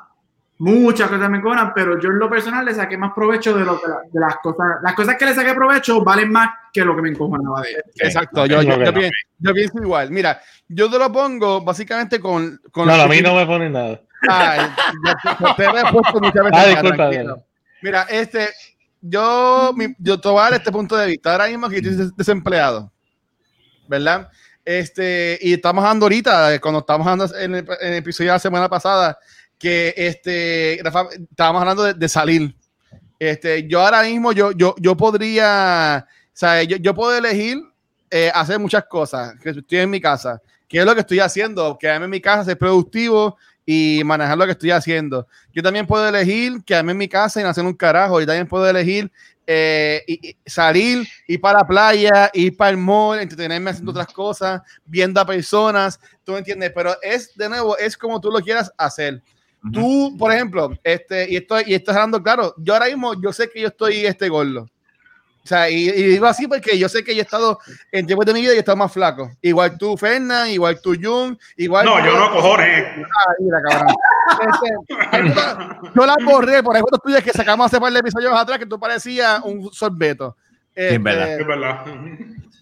[0.59, 3.79] muchas cosas me encojonan, pero yo en lo personal le saqué más provecho de, lo
[3.79, 7.01] que de las cosas, las cosas que le saqué provecho valen más que lo que
[7.01, 7.83] me encojonaba de él.
[7.95, 10.11] Exacto, yo, yo, yo pienso, yo pienso igual.
[10.11, 12.59] Mira, yo te lo pongo básicamente con.
[12.71, 14.01] con No, a mí que- no me ponen nada.
[14.29, 14.61] Ay,
[15.05, 16.51] yo te- te lo he puesto muchas veces.
[16.59, 17.43] Ah, disculpa.
[17.81, 18.49] Mira, este,
[19.01, 21.31] yo, mi- yo te voy a dar este punto de vista.
[21.31, 22.91] Ahora mismo que estoy des- desempleado,
[23.87, 24.29] ¿verdad?
[24.65, 28.39] Este, y estamos hablando ahorita, cuando estamos hablando en el, en el episodio de la
[28.39, 29.17] semana pasada,
[29.57, 32.55] que este, Rafa, estábamos hablando de, de salir.
[33.19, 37.57] Este, yo ahora mismo, yo, yo, yo podría, o sea, yo, yo puedo elegir
[38.11, 40.41] eh, hacer muchas cosas, que estoy en mi casa.
[40.67, 41.77] ¿Qué es lo que estoy haciendo?
[41.79, 43.37] Quedarme en mi casa, ser productivo
[43.69, 45.27] y manejar lo que estoy haciendo.
[45.53, 48.19] Yo también puedo elegir quedarme en mi casa y no hacer un carajo.
[48.21, 49.11] Yo también puedo elegir
[49.45, 54.07] eh, y- y salir, ir para la playa, ir para el mall, entretenerme haciendo otras
[54.07, 58.39] cosas, viendo a personas, tú me entiendes, pero es de nuevo, es como tú lo
[58.39, 59.21] quieras hacer.
[59.73, 63.49] Tú, por ejemplo, este, y estoy, y estoy hablando claro, yo ahora mismo, yo sé
[63.49, 64.65] que yo estoy este gordo.
[65.47, 67.57] O sea, y, y digo así porque yo sé que yo he estado
[67.89, 69.31] en tiempos de mi vida y he estado más flaco.
[69.41, 71.85] Igual tú, Fernan, igual tú, Jun, igual.
[71.85, 72.85] No, yo no cojones.
[72.97, 73.95] Ah, mira, cabrón.
[74.51, 78.65] Este, yo la borré por ejemplo tuyas que sacamos hace par de episodios atrás que
[78.65, 80.35] tú parecías un sorbeto.
[80.75, 81.29] es verdad.
[81.29, 81.85] Este, Es verdad.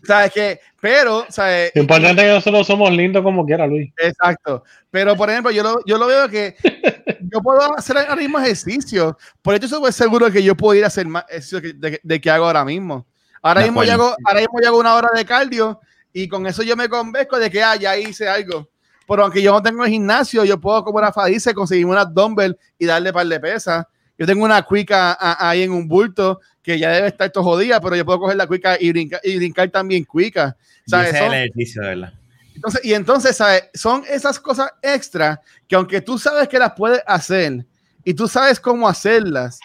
[0.05, 0.59] ¿Sabes qué?
[0.81, 1.71] Pero, ¿sabes?
[1.75, 3.91] Lo importante es que nosotros somos lindos como quiera, Luis.
[3.97, 4.63] Exacto.
[4.91, 6.55] Pero, por ejemplo, yo lo, yo lo veo que
[7.31, 9.17] yo puedo hacer ahora mismo ejercicio.
[9.41, 12.21] Por eso estoy seguro que yo puedo ir a hacer más ejercicio que- de, de
[12.21, 13.05] que hago ahora mismo.
[13.41, 15.79] Ahora De mismo, yo hago, ahora mismo yo hago una hora de cardio
[16.13, 18.69] y con eso yo me convenzco de que ah, ya hice algo.
[19.07, 22.57] Pero aunque yo no tengo el gimnasio, yo puedo, como Rafa dice, conseguirme unas dumbbell
[22.79, 23.85] y darle par de pesas.
[24.17, 27.95] Yo tengo una cuica ahí en un bulto que ya debe estar todo jodida, pero
[27.95, 30.55] yo puedo coger la cuica y brincar, y brincar también cuica.
[30.85, 31.07] Y ¿Sabes?
[31.09, 32.13] ese es Son- el ejercicio, de verdad.
[32.55, 33.63] entonces, y entonces, ¿sabes?
[33.73, 37.65] Son esas cosas extra que aunque tú sabes que las puedes hacer
[38.03, 39.59] y tú sabes cómo hacerlas,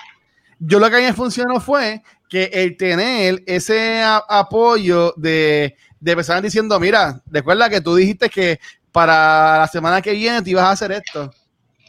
[0.59, 5.77] yo lo que a mí me funcionó fue que el tener ese a- apoyo de,
[6.01, 8.59] de personas diciendo, mira, recuerda que tú dijiste que
[8.93, 11.31] para la semana que viene te ibas a hacer esto.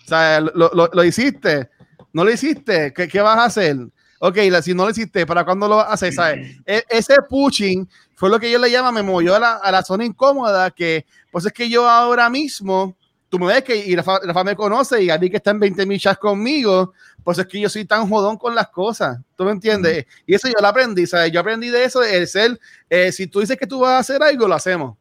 [0.06, 1.70] O sea, lo, lo- lo hiciste,
[2.14, 3.78] no lo hiciste, ¿qué, qué vas a hacer?
[4.20, 6.14] Ok, la- si no lo hiciste, ¿para cuándo lo vas a hacer?
[6.14, 6.58] ¿Sabes?
[6.66, 9.82] E- ese pushing fue lo que yo le llamo, me movió a la, a la
[9.84, 12.96] zona incómoda, que pues es que yo ahora mismo,
[13.30, 15.60] tú me ves que y Rafa, Rafa me conoce y a mí que está en
[15.60, 16.94] 20 mil chats conmigo,
[17.24, 20.06] pues es que yo soy tan jodón con las cosas, ¿tú me entiendes?
[20.28, 21.32] Y eso yo lo aprendí, ¿sabes?
[21.32, 24.22] Yo aprendí de eso, de ser, eh, si tú dices que tú vas a hacer
[24.22, 24.98] algo, lo hacemos.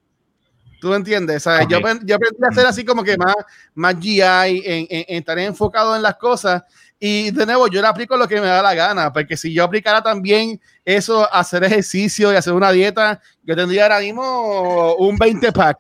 [0.81, 1.42] ¿Tú me entiendes?
[1.42, 1.66] ¿Sabes?
[1.68, 1.83] Yo, Ok.
[1.85, 3.35] aprendí, yo aprendí a hacer así como que más,
[3.75, 6.62] más GI, en, en- en estar enfocado en las cosas.
[7.03, 9.65] Y de nuevo, yo le aplico lo que me da la gana, porque si yo
[9.65, 15.51] aplicara también eso, hacer ejercicio y hacer una dieta, yo tendría ahora mismo un 20
[15.51, 15.79] pack,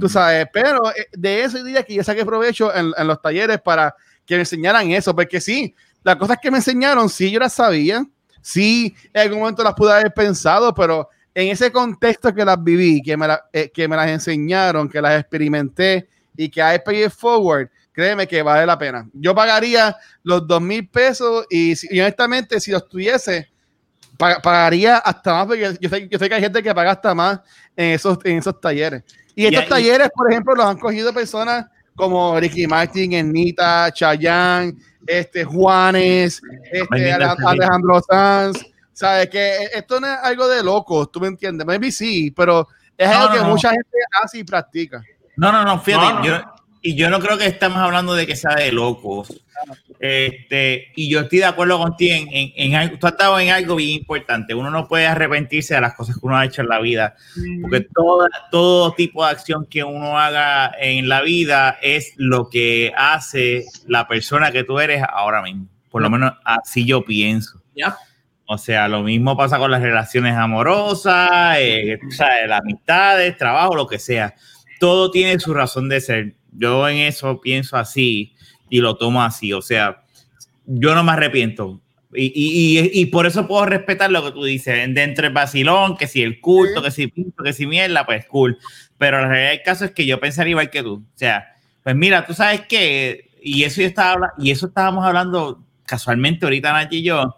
[0.00, 0.46] tú sabes.
[0.52, 4.34] Pero eh, de eso diría que yo saqué provecho en, en los talleres para que
[4.36, 8.06] me enseñaran eso, porque sí, las cosas que me enseñaron, sí, yo las sabía,
[8.40, 13.02] sí, en algún momento las pude haber pensado, pero en ese contexto que las viví,
[13.02, 17.04] que me, la- eh, que me las enseñaron, que las experimenté y que hay pay
[17.04, 19.08] it forward, créeme que vale la pena.
[19.14, 23.48] Yo pagaría los dos mil pesos y, y honestamente, si los tuviese,
[24.18, 27.14] pa- pagaría hasta más, porque yo sé, yo sé que hay gente que paga hasta
[27.14, 27.40] más
[27.74, 29.02] en esos, en esos talleres.
[29.34, 34.74] Y estos talleres, por ejemplo, los han cogido personas como Ricky Martin, Ernita, Chayanne,
[35.06, 38.62] este, Juanes, este, Alejandro Sanz.
[38.92, 39.28] ¿Sabes?
[39.28, 41.66] Que esto no es algo de locos, ¿tú me entiendes?
[41.66, 43.48] Maybe sí, pero es No, algo no, que no.
[43.48, 45.02] mucha gente hace y practica.
[45.36, 46.24] No, no, no, fíjate, No, no.
[46.24, 46.55] yo-
[46.86, 49.42] y yo no creo que estamos hablando de que sea de locos.
[49.98, 53.90] Este, y yo estoy de acuerdo contigo en, en, tú has dado en algo bien
[53.90, 54.54] importante.
[54.54, 57.16] Uno no puede arrepentirse de las cosas que uno ha hecho en la vida,
[57.60, 62.92] porque todo, todo tipo de acción que uno haga en la vida es lo que
[62.96, 65.66] hace la persona que tú eres ahora mismo.
[65.90, 67.60] Por lo menos así yo pienso.
[67.74, 67.96] Ya.
[68.44, 73.74] O sea, lo mismo pasa con las relaciones amorosas, eh, o sea, las amistades, trabajo,
[73.74, 74.36] lo que sea.
[74.78, 76.36] Todo tiene su razón de ser.
[76.56, 78.34] Yo en eso pienso así
[78.70, 79.52] y lo tomo así.
[79.52, 80.02] O sea,
[80.66, 81.80] yo no me arrepiento.
[82.12, 84.94] Y, y, y, por eso puedo respetar lo que tú dices.
[84.94, 88.58] Dentro del vacilón, que si el culto, que si pinto, que si mierda, pues cool.
[88.96, 90.94] Pero la realidad del caso es que yo pensaría igual que tú.
[90.94, 91.46] O sea,
[91.82, 96.72] pues mira, tú sabes que, y eso yo estaba y eso estábamos hablando casualmente ahorita
[96.72, 97.36] Nachi y yo,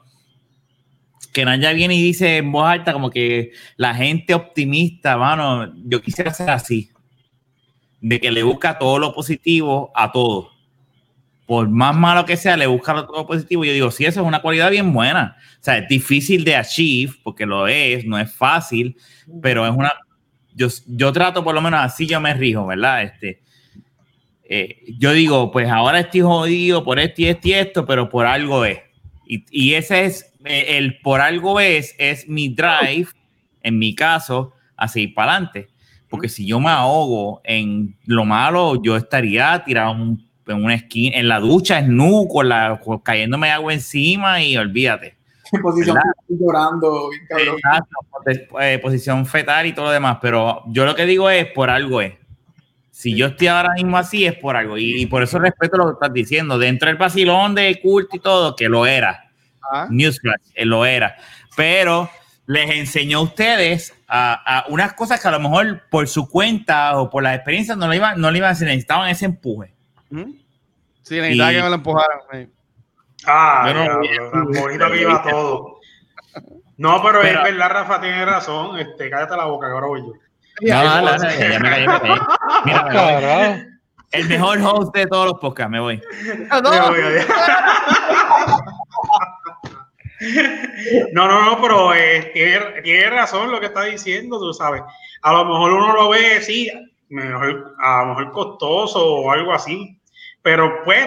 [1.32, 6.00] que Naya viene y dice en voz alta como que la gente optimista, mano, yo
[6.00, 6.90] quisiera ser así,
[8.00, 10.50] de que le busca todo lo positivo a todo.
[11.46, 13.64] Por más malo que sea, le busca todo lo positivo.
[13.64, 15.36] Yo digo, sí, eso es una cualidad bien buena.
[15.60, 18.96] O sea, es difícil de achieve, porque lo es, no es fácil,
[19.42, 19.92] pero es una...
[20.54, 23.02] Yo, yo trato, por lo menos así yo me rijo, ¿verdad?
[23.04, 23.40] Este,
[24.44, 28.26] eh, yo digo, pues ahora estoy jodido por esto y esto y esto, pero por
[28.26, 28.80] algo es.
[29.26, 33.08] Y, y ese es, eh, el por algo es, es mi drive,
[33.62, 35.68] en mi caso, a seguir para adelante.
[36.08, 40.74] Porque si yo me ahogo en lo malo, yo estaría tirado en, un- en una
[40.74, 45.16] esquina, en la ducha, nu, con la, con- cayéndome agua encima y olvídate.
[45.52, 47.10] En posición llorando.
[47.28, 51.68] Exacto, eh, posición fetal y todo lo demás, pero yo lo que digo es por
[51.70, 52.14] algo es.
[52.90, 55.86] Si yo estoy ahora mismo así es por algo y, y por eso respeto lo
[55.86, 56.58] que estás diciendo.
[56.58, 59.30] Dentro del vacilón de culto y todo, que lo era.
[59.70, 61.14] Ah, Newsflash, eh, lo era.
[61.56, 62.10] Pero
[62.48, 66.98] les enseñó a ustedes a, a unas cosas que a lo mejor por su cuenta
[66.98, 69.72] o por las experiencias no le iban, no le iban a hacer, necesitaban ese empuje.
[70.10, 70.32] ¿Mm?
[71.02, 72.18] Sí, necesitaba Y- que me lo empujaran.
[72.32, 72.48] eh.
[73.26, 75.78] Ah, no- bonito que iba todo.
[76.78, 78.78] No, pero, Pero- es verdad, Rafa tiene razón.
[78.78, 80.12] Este, cállate la boca, voy yo.
[80.60, 82.20] No, no, no, no, ya me callé, me callé.
[82.64, 82.92] Mira, me voy.
[82.94, 83.62] Carajo.
[84.12, 86.00] el mejor host de todos los podcasts, me voy.
[86.50, 86.70] Ah, no.
[86.70, 87.12] Me voy.
[91.12, 94.82] No, no, no, pero eh, tiene, tiene razón lo que está diciendo, tú sabes.
[95.22, 96.70] A lo mejor uno lo ve, sí,
[97.08, 99.98] mejor, a lo mejor costoso o algo así,
[100.42, 101.06] pero pues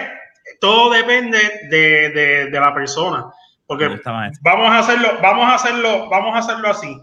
[0.60, 1.38] todo depende
[1.70, 3.26] de, de- de la persona.
[3.66, 3.88] Porque
[4.42, 6.98] vamos a hacerlo, vamos a hacerlo, vamos a hacerlo así.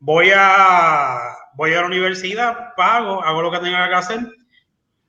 [0.00, 1.18] Voy a
[1.54, 4.20] voy a la universidad, pago, hago lo que tenga que hacer,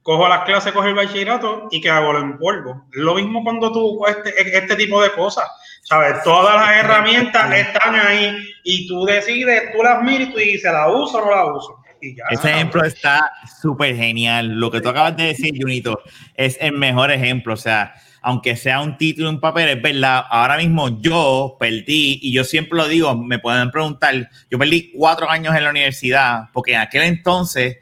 [0.01, 2.85] cojo las clases, cojo el bachillerato y que hago lo en polvo.
[2.91, 5.45] Lo mismo cuando tú este, este tipo de cosas,
[5.89, 6.21] ¿sabes?
[6.23, 10.87] Todas las herramientas están ahí y tú decides, tú las miras y tú dices, ¿la
[10.87, 11.77] uso o no la uso?
[11.99, 12.23] Y ya.
[12.29, 14.47] Ese ejemplo está súper genial.
[14.47, 15.99] Lo que tú acabas de decir, Junito,
[16.35, 17.55] es el mejor ejemplo.
[17.55, 20.23] O sea, aunque sea un título, un papel, es verdad.
[20.29, 25.29] Ahora mismo yo perdí, y yo siempre lo digo, me pueden preguntar, yo perdí cuatro
[25.29, 27.77] años en la universidad, porque en aquel entonces,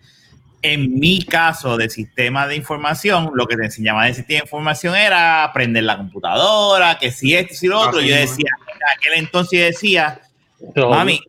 [0.61, 4.95] en mi caso de sistema de información, lo que te enseñaba de sistema de información
[4.95, 7.99] era aprender la computadora, que si esto, si lo otro.
[7.99, 10.21] Así yo decía, en aquel entonces yo decía,
[10.75, 11.21] Mami,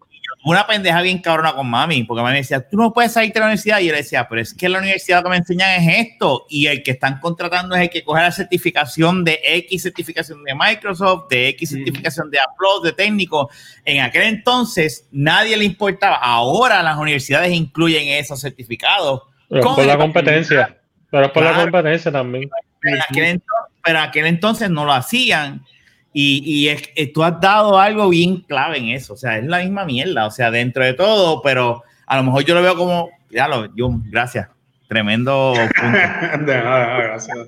[0.44, 3.46] una pendeja bien cabrona con mami, porque mami decía, tú no puedes salir de la
[3.46, 3.80] universidad.
[3.80, 6.46] Y yo le decía, pero es que la universidad lo que me enseñan es esto.
[6.48, 10.54] Y el que están contratando es el que coge la certificación de X certificación de
[10.54, 13.50] Microsoft, de X certificación de Upload, de técnico.
[13.84, 16.16] En aquel entonces nadie le importaba.
[16.16, 19.22] Ahora las universidades incluyen esos certificados.
[19.48, 20.78] pero con por la competencia.
[21.10, 22.48] Pero por la competencia también.
[22.80, 23.42] pero en aquel,
[23.82, 25.64] pero en aquel entonces no lo hacían.
[26.12, 29.14] Y, y es, es- tú has dado algo bien clave en eso.
[29.14, 30.26] O sea, es la misma mierda.
[30.26, 33.66] O sea, dentro de todo, pero a lo mejor yo lo veo como, ya lo,
[33.74, 34.48] yo, gracias.
[34.88, 35.98] Tremendo punto.
[36.46, 37.36] De nada, gracias.
[37.36, 37.44] No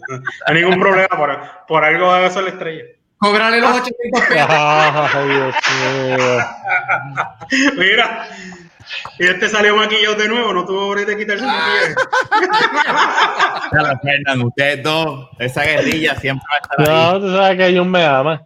[0.46, 2.84] hay ningún problema, por, por algo debe ser la estrella.
[3.16, 4.46] Cobrarle los 800 pesos.
[4.50, 5.54] Ay, Dios
[6.18, 7.72] mío.
[7.78, 8.28] Mira,
[9.18, 11.94] y este salió maquillado de nuevo, no tuvo ahorita quitarse el maquillaje.
[13.72, 17.12] Ya lo, Fernan, ustedes dos, esa guerrilla siempre va a estar ahí.
[17.12, 18.42] No, tú sabes que Jun me ama.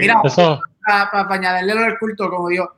[0.00, 2.72] Mira, Eso, para añadirle lo del culto, como digo,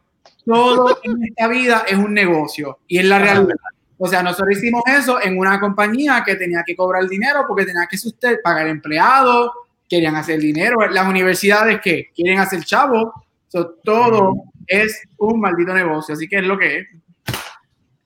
[0.45, 3.57] todo en esta vida es un negocio y es la realidad.
[3.99, 7.87] O sea, nosotros hicimos eso en una compañía que tenía que cobrar dinero porque tenía
[7.91, 9.51] que suster- pagar empleados,
[9.89, 10.89] querían hacer dinero.
[10.89, 13.13] Las universidades que quieren hacer chavo,
[13.49, 14.35] so, todo
[14.67, 16.89] es un maldito negocio, así que es lo que es.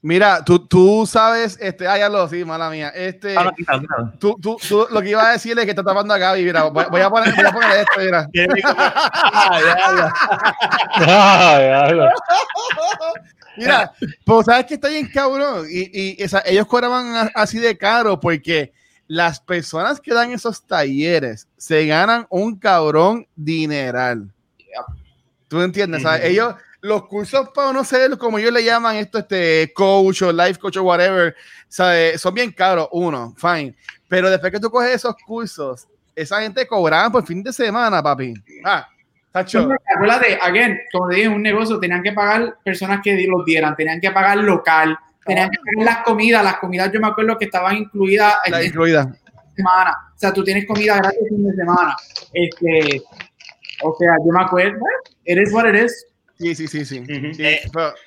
[0.04, 2.88] Mira, tú, tú sabes, este, ah, ya lo, sí, mala mía.
[2.88, 4.12] Este, Ah, no, quítalo, quítalo.
[4.18, 6.42] tú, tú, tú, lo que iba a decirle es que está tapando a Gaby.
[6.44, 8.28] Mira, voy, voy a poner, voy a poner esto, mira.
[13.56, 13.92] Mira,
[14.24, 15.66] pues sabes que está bien cabrón.
[15.70, 18.72] Y, y esa- ellos cobraban así de caro porque
[19.06, 24.32] las personas que dan esos talleres se ganan un cabrón dineral.
[25.48, 26.02] ¿Tú entiendes?
[26.02, 26.20] ¿Sabes?
[26.22, 26.30] Ujú.
[26.30, 30.58] Ellos, los cursos para no ser como ellos le llaman esto, este coach o life
[30.58, 31.34] coach o whatever,
[31.68, 32.20] ¿sabes?
[32.20, 33.74] son bien caros, uno, fine.
[34.08, 38.34] Pero después que tú coges esos cursos, esa gente cobraba por fin de semana, papi.
[38.64, 38.86] Ah,
[39.30, 39.68] tacho.
[39.94, 44.10] Acuérdate, again, como dije, un negocio, tenían que pagar personas que los dieran, tenían que
[44.10, 48.34] pagar local, tenían que pagar las comidas, las comidas yo me acuerdo que estaban incluidas
[48.48, 49.14] La incluida.
[49.54, 51.96] semana, o sea, tú tienes comida gratis fin de semana,
[52.32, 53.02] este,
[53.84, 54.80] o sea, yo me acuerdo,
[55.24, 56.06] it is what it is.
[56.42, 57.04] Sí, sí, sí, sí.
[57.38, 57.62] Eh,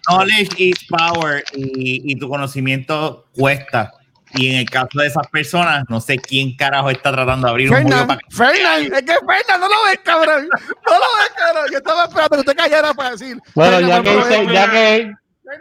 [0.10, 3.94] Knowledge is power y, y tu conocimiento cuesta.
[4.34, 7.72] Y en el caso de esas personas, no sé quién carajo está tratando de abrir
[7.72, 10.50] un juego para Fernan, es que Fernan no lo ves, cabrón.
[10.52, 11.66] No lo ves, cabrón.
[11.72, 13.38] Yo estaba esperando que usted callara para decir.
[13.54, 15.14] Bueno, Fernan, ya que hice, ya que,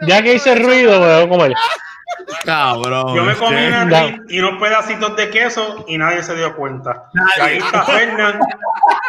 [0.09, 1.53] ya que hice ruido, me voy a comer.
[2.45, 3.15] Cabrón.
[3.17, 7.05] Yo me comí usted- una y unos pedacitos de queso y nadie se dio cuenta.
[7.37, 8.41] Y ahí está Fernán,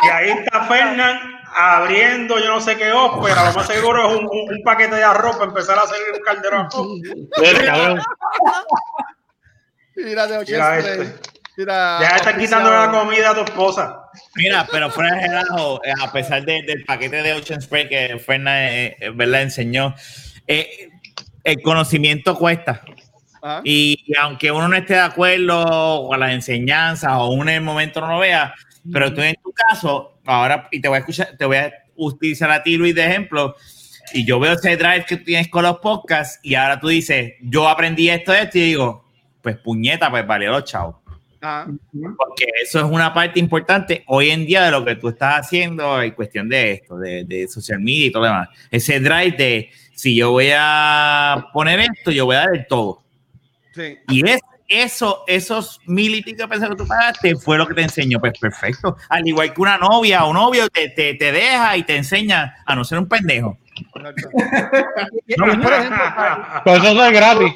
[0.03, 1.19] y ahí está Fernán
[1.55, 5.03] abriendo yo no sé qué ópera, lo más seguro es un, un- un paquete de
[5.03, 6.67] arroz para empezar a hacer un calderón.
[9.95, 10.77] Mira, de Mira 80.
[10.79, 11.19] este.
[11.57, 14.01] Mira, Ya estás quitando la comida a tu esposa.
[14.35, 18.19] Mira, pero fuera de relajo, eh, a pesar de- del paquete de Ocean Spray que
[18.19, 19.43] Fernan eh, eh, ¿verdad?
[19.43, 19.95] enseñó,
[20.47, 20.89] eh,
[21.45, 22.81] el conocimiento cuesta.
[23.41, 23.61] Ajá.
[23.63, 27.61] Y, y aunque uno no esté de acuerdo con las enseñanzas o uno en el
[27.61, 28.53] momento no lo vea,
[28.91, 32.51] pero tú en tu caso, ahora, y te voy a escuchar, te voy a utilizar
[32.51, 33.55] a ti, Luis, de ejemplo,
[34.13, 37.33] y yo veo ese drive que tú tienes con los podcasts, y ahora tú dices,
[37.41, 39.05] yo aprendí esto, esto, y digo,
[39.41, 40.95] pues puñeta, pues vale, los chavos.
[41.41, 41.67] Ajá.
[42.17, 46.01] Porque eso es una parte importante hoy en día de lo que tú estás haciendo
[46.01, 48.49] en cuestión de esto, de, de social media y todo lo demás.
[48.71, 53.03] Ese drive de si yo voy a poner esto, yo voy a dar el todo.
[53.73, 53.97] Sí.
[54.09, 57.81] Y es eso, esos mil y pico pesos que tú pagaste fue lo que te
[57.83, 58.19] enseñó.
[58.19, 58.97] Pues perfecto.
[59.09, 62.75] Al igual que una novia o novio te, te, te deja y te enseña a
[62.75, 63.57] no ser un pendejo.
[63.91, 64.29] Por ejemplo,
[65.27, 67.53] Pero eso no es gratis.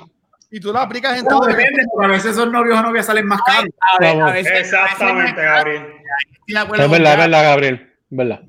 [0.52, 1.46] y tú lo aplicas en todo.
[1.48, 3.70] depende, porque a veces esos novios o novias salen más caros.
[3.82, 4.34] A ver, a Vamos.
[4.34, 5.82] veces- Exactamente, a veces-
[6.48, 6.84] Gabriel.
[6.84, 7.94] Es verdad, es verdad, Gabriel.
[8.10, 8.40] Verdad.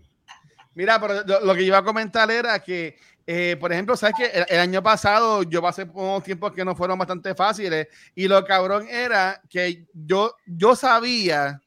[0.75, 2.97] Mira, pero lo que iba a comentar era que,
[3.33, 6.65] eh, por ejemplo, sabes que el, el año pasado yo pasé por unos tiempos que
[6.65, 11.63] no fueron bastante fáciles y lo cabrón era que yo, yo sabía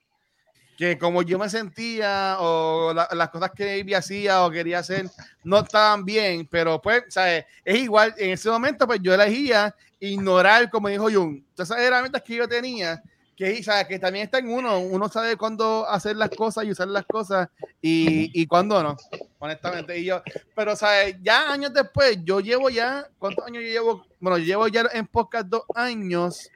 [0.78, 5.10] que como yo me sentía o la- las cosas que hacía o quería hacer
[5.46, 7.46] no estaban bien, pero pues, ¿sabes?
[7.64, 12.22] Es igual, en ese momento pues yo elegía ignorar, como dijo Jun, todas esas herramientas
[12.24, 13.02] que yo tenía,
[13.36, 13.88] que, ¿sabes?
[13.88, 17.50] que también está en uno, uno sabe cuándo hacer las cosas y usar las cosas
[17.82, 18.96] y, y cuándo no,
[19.40, 19.98] honestamente.
[19.98, 20.22] Y yo,
[20.56, 21.16] pero, ¿sabes?
[21.22, 24.06] Ya años después, yo llevo ya, ¿cuántos años yo llevo?
[24.20, 26.50] Bueno, yo llevo ya en podcast dos años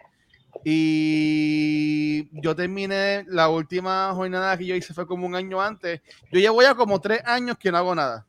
[1.01, 6.01] y yo terminé la última jornada que yo hice fue como un año antes.
[6.31, 8.25] Yo llevo ya como tres años que no hago nada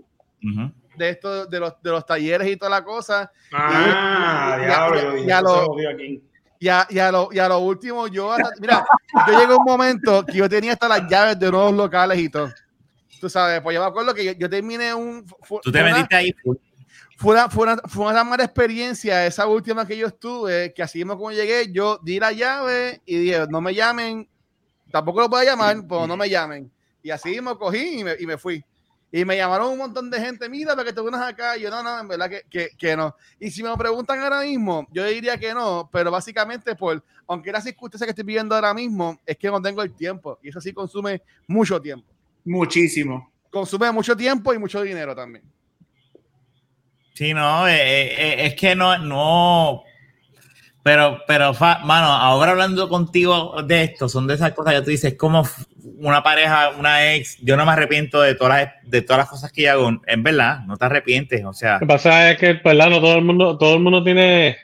[0.96, 3.30] de esto, de los, de los talleres y toda la cosa.
[3.52, 4.66] Ah, Ya-
[5.24, 6.22] diablo, lo- se jodió aquí.
[6.60, 8.84] Y a, y a lo, y a lo último, yo, mira,
[9.26, 12.28] yo llegué a un momento que yo tenía hasta las llaves de nuevos locales y
[12.28, 12.52] todo.
[13.20, 15.26] Tú sabes, pues yo me acuerdo que yo, yo terminé un.
[15.42, 16.34] fu- Tú te fue metiste ahí.
[17.16, 20.98] fue una, fue, una, fue una mala experiencia esa última que yo estuve, que así
[20.98, 24.28] mismo como llegué, yo di la llave y dije, no me llamen,
[24.90, 26.70] tampoco lo puedo llamar, pero no me llamen.
[27.02, 28.64] Y así mismo cogí y me, y me fui.
[29.10, 31.56] Y me llamaron un montón de gente, mira, para que te unas acá.
[31.56, 33.16] Y yo, no, no, en verdad que, que, que no.
[33.40, 37.50] Y si me lo preguntan ahora mismo, yo diría que no, pero básicamente por, aunque
[37.50, 40.38] la circunstancia que estoy viviendo ahora mismo, es que no tengo el tiempo.
[40.42, 42.06] Y eso sí consume mucho tiempo.
[42.44, 43.32] Muchísimo.
[43.50, 45.42] Consume mucho tiempo y mucho dinero también.
[47.14, 49.82] Sí, no, eh, eh, eh, es que no, no.
[50.84, 54.90] Pero, pero, fa- mano, ahora hablando contigo de esto, son de esas cosas que tú
[54.90, 55.42] dices, como
[55.98, 59.52] una pareja, una ex, yo no me arrepiento de todas las, de todas las cosas
[59.52, 59.90] que yo hago.
[60.06, 62.90] En verdad, no te arrepientes, o sea, Lo que pasa es que, ¿verdad?
[62.90, 64.56] No todo el mundo, todo el mundo tiene.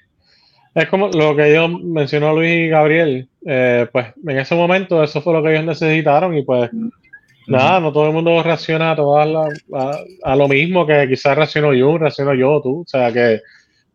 [0.74, 3.28] Es como lo que ellos mencionó Luis y Gabriel.
[3.46, 6.70] eh, pues en ese momento eso fue lo que ellos necesitaron y pues
[7.46, 9.98] nada, no todo el mundo reacciona a todas las- a,
[10.32, 12.80] a lo mismo que quizás reaccionó yo, reaccionó yo, tú.
[12.80, 13.40] O sea que,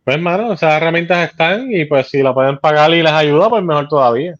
[0.04, 3.62] pues hermano, esas herramientas están y pues si la pueden pagar y les ayuda, pues
[3.64, 4.34] mejor todavía.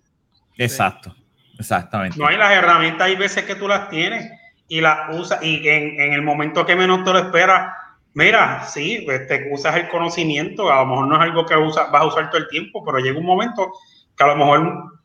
[0.56, 1.14] exacto,
[1.60, 2.18] exactamente.
[2.18, 4.28] No hay las herramientas, hay veces que tú las tienes
[4.68, 7.72] y las usas y en, en el momento que menos te lo esperas,
[8.14, 11.86] mira, sí, pues, te usas el conocimiento, a lo mejor no es algo que usa-
[11.90, 13.72] vas a usar todo el tiempo, pero llega un momento
[14.16, 15.00] que a lo mejor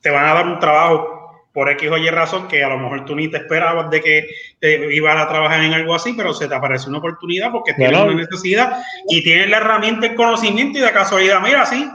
[0.00, 1.20] te van a dar un trabajo
[1.52, 4.26] por X o Y razón que a lo mejor tú ni te esperabas de que
[4.60, 7.92] te ibas a trabajar en algo así, pero se te aparece una oportunidad porque tienes
[8.12, 11.88] una necesidad y tienes la herramienta, el conocimiento y de casualidad, mira, sí,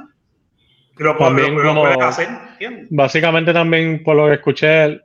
[1.00, 2.88] lo, También lo- lo como- puedes hacer, ¿entiendes?
[2.92, 5.00] Básicamente también por lo que escuché,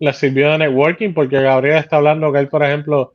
[0.00, 3.12] les sirvió de networking, porque Gabriel está hablando que él, por ejemplo,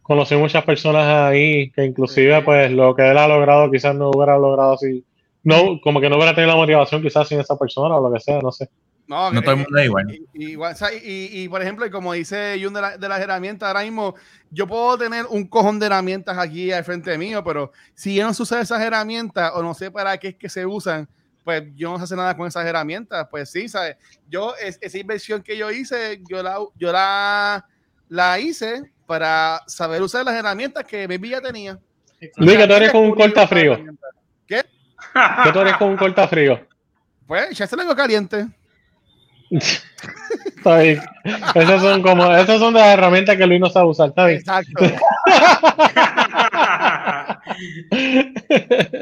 [0.00, 4.36] conoció muchas personas ahí que inclusive pues lo que él ha logrado quizás no hubiera
[4.38, 5.04] logrado si,
[5.44, 8.20] no, como que no hubiera tenido la motivación quizás sin esa persona o lo que
[8.20, 8.68] sea, no sé.
[9.06, 10.06] No, No todo el mundo es igual.
[10.10, 13.08] Y, y- igual, o sea, y- y, por ejemplo, como dice Jun de, la- de
[13.08, 14.14] las herramientas, ahora mismo
[14.50, 18.32] yo puedo tener un cojón de herramientas aquí al frente mío, pero si yo no
[18.32, 21.08] sé usar esas herramientas o no sé para qué es que se usan,
[21.44, 23.26] pues yo no sé hacer nada con esas herramientas.
[23.30, 23.96] Pues sí, ¿sabes?
[24.28, 27.64] Yo, es- esa inversión que yo hice, yo la, yo la,
[28.08, 31.78] la hice para saber usar las herramientas que Baby ya tenía.
[32.36, 33.84] Luis, que tú eres con un cortafrío.
[34.46, 34.62] ¿Qué?
[35.44, 36.66] Que tú eres con un cortafrío.
[37.24, 38.46] Pues echarse algo caliente.
[39.50, 41.00] Está bien.
[41.54, 44.40] Esas son como, esas son las herramientas que Luis no sabe usar, está bien.
[44.40, 44.84] Exacto.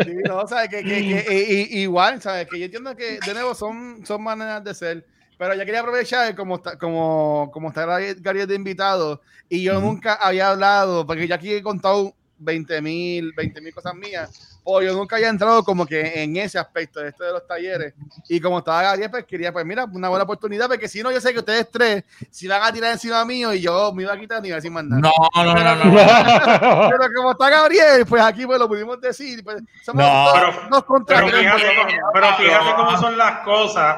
[0.05, 0.69] Sí, no, ¿sabes?
[0.69, 2.47] Que, que- que- igual, ¿sabes?
[2.49, 5.07] Que yo entiendo que, de nuevo, son, son maneras de ser.
[5.39, 10.15] Pero yo quería aprovechar, como está, como, como está Gary de invitado, y yo nunca
[10.15, 14.93] había hablado, porque yo aquí he contado 20 mil 20 mil cosas mías, o yo
[14.95, 17.95] nunca había entrado como que en ese aspecto, de esto de los talleres.
[18.29, 21.21] Y como estaba Gabriel, pues quería, pues mira, una buena oportunidad, porque si no, yo
[21.21, 24.19] sé que ustedes tres si van a tirar encima mío y yo me iba a
[24.19, 25.01] quitar ni iba a decir más nada.
[25.03, 25.85] No, no, no, no.
[25.85, 26.91] no.
[26.91, 29.43] Pero como está Gabriel, pues aquí pues lo pudimos decir.
[29.43, 30.25] Pues, somos No.
[30.25, 33.97] dos, Pero- dos contra Pero tres, fíjate, pues, pero fíjate cómo son las cosas.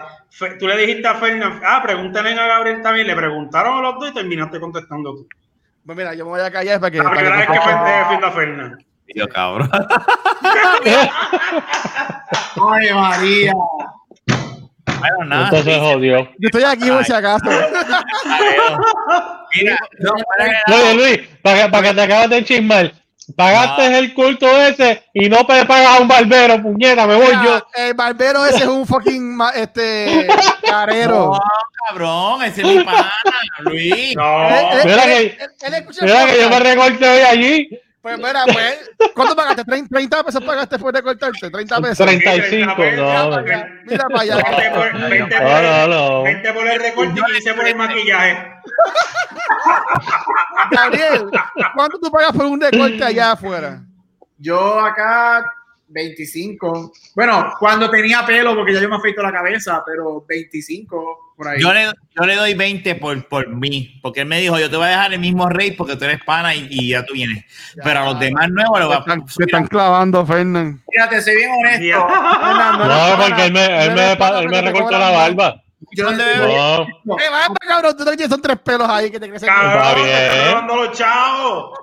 [0.58, 4.10] Tú le dijiste a Fernan, ah, pregúntale a Gabriel también, le preguntaron a los dos
[4.10, 5.28] y terminaste contestando tú.
[5.84, 6.98] Pues mira, yo me voy a callar para que.
[6.98, 8.86] La para primera vez que que- Fer- defiendo a Fernan.
[9.14, 9.70] Tío, cabrón.
[12.72, 13.52] Ay, María.
[14.98, 15.44] Bueno, nada.
[15.44, 16.18] Entonces jodió.
[16.38, 17.44] Yo estoy aquí por si acaso.
[19.54, 22.92] Mira, no, para que- Oye, Luis, para que, para que te acabas de chismar,
[23.36, 23.96] pagaste No.
[23.98, 27.60] el culto ese y no te pagas a un barbero, puñeta, me voy yo.
[27.74, 30.28] El barbero ese es un fucking este
[30.64, 31.32] carero.
[31.32, 31.40] No,
[31.88, 33.12] cabrón, ese es mi pana,
[33.60, 34.14] Luis.
[34.16, 37.20] No, Él- él- Mira él- que- él- él escucha Mira que yo me recorté hoy
[37.22, 37.68] allí,
[38.02, 39.62] Pues mira, pues, ¿cuánto pagaste?
[39.64, 41.50] ¿30 30 pesos pagaste después de cortarte?
[41.50, 42.04] 30 pesos.
[42.04, 43.42] 35, no, no.
[43.86, 44.36] Mira para allá.
[44.36, 46.22] Vente por, vente por, No, no, no.
[46.24, 48.52] vente por el recorte y 15 por el maquillaje.
[50.72, 51.30] Gabriel,
[51.74, 53.82] ¿cuánto tú pagas por un recorte allá afuera?
[54.38, 55.44] Yo acá
[55.92, 56.92] 25.
[57.14, 61.60] Bueno, cuando tenía pelo, porque ya yo me afeito la cabeza, pero 25 por ahí.
[61.60, 64.76] Yo le, yo le doy 20 por, por mí, porque él me dijo, yo te
[64.76, 67.44] voy a dejar el mismo rate porque tú eres pana y, y ya tú vienes.
[67.82, 70.82] Pero a los demás nuevos voy Se a están, se están clavando, Fernán.
[70.90, 72.08] Fíjate, soy bien honesto.
[72.40, 75.62] Fernando, No, porque él me, él me, él me recortó la barba.
[75.94, 79.48] Yo ¿Dónde no- No, Eh, cabrón, tú te son tres pelos ahí que te crecen.
[79.48, 80.16] Cabrón, bien.
[80.16, 81.78] te están dando los chavos.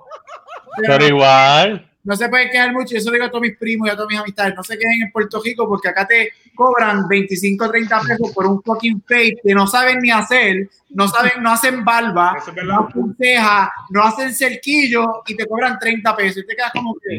[0.77, 1.88] pero igual.
[2.03, 3.95] No se puede quedar mucho, yo eso le digo a todos mis primos y a
[3.95, 7.69] todas mis amistades, no se queden en Puerto Rico porque acá te cobran 25 o
[7.69, 11.83] 30 pesos por un fucking fake que no saben ni hacer, no saben, no hacen
[11.83, 16.55] barba, es no hacen ceja, no hacen cerquillo y te cobran 30 pesos y te
[16.55, 17.17] quedas como que...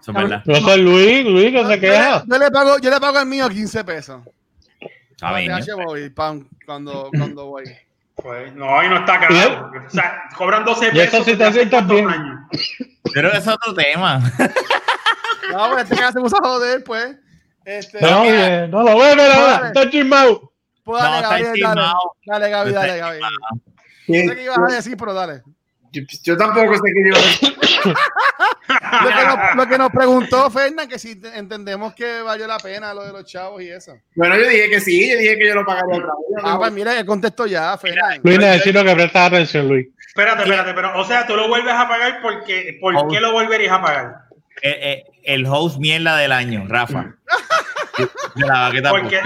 [0.00, 0.76] Eso es verdad.
[0.76, 2.24] Luis, Luis que se queja.
[2.26, 4.22] Yo le pago, yo le pago al mío 15 pesos.
[4.26, 5.76] ¿eh?
[5.76, 7.64] Móvil, pam, cuando, cuando voy.
[8.16, 9.70] Pues, no, y no está caro.
[9.86, 11.14] O sea, cobran 12 Y pesos.
[11.14, 12.08] eso sí te desde hace sientas cuántos bien.
[12.10, 12.40] años.
[13.12, 14.20] Pero es otro tema.
[15.52, 17.16] No, pues este que se usa joder, pues.
[17.64, 18.68] Este, No, bien.
[18.68, 20.52] No lo ve, mira, está chismado.
[20.82, 21.82] pues No, dale, está Gabriel, dale.
[22.26, 23.20] Dale, Gaby, dale, Gaby.
[23.20, 23.28] No
[24.08, 25.42] sé qué ibas a decir, pero dale.
[26.00, 27.94] Yo, yo tampoco sé qué yo...
[29.02, 32.92] Lo que, nos, lo que nos preguntó Fernán, que si entendemos que valió la pena
[32.94, 33.96] lo de los chavos y eso.
[34.14, 36.42] Bueno, yo dije que sí, yo dije que yo lo pagaría otra vez.
[36.44, 38.20] Ah, pues mira, el contexto ya, Fernán.
[38.24, 39.86] Luis, necesito que prestes atención, Luis.
[40.08, 43.08] Espérate, espérate, pero, o sea, tú lo vuelves a pagar porque, ¿por Oh.
[43.08, 44.14] qué lo volverías a pagar?
[44.62, 47.14] Eh, eh, el host mierda del año, Rafa.
[48.34, 49.20] De la ¿Por qué,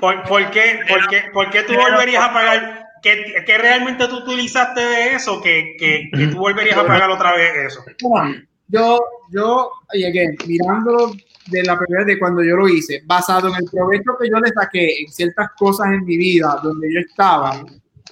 [0.00, 2.79] por, por qué, por qué- por qué tú volverías a pagar?
[3.02, 7.34] ¿Qué, qué realmente tú utilizaste de eso que, que, que tú volverías a pagar otra
[7.34, 7.84] vez eso?
[8.02, 8.36] Bueno,
[8.68, 11.12] yo, yo, y again, mirándolo
[11.46, 14.50] de la primera de cuando yo lo hice, basado en el provecho que yo le
[14.50, 17.64] saqué en ciertas cosas en mi vida donde yo estaba,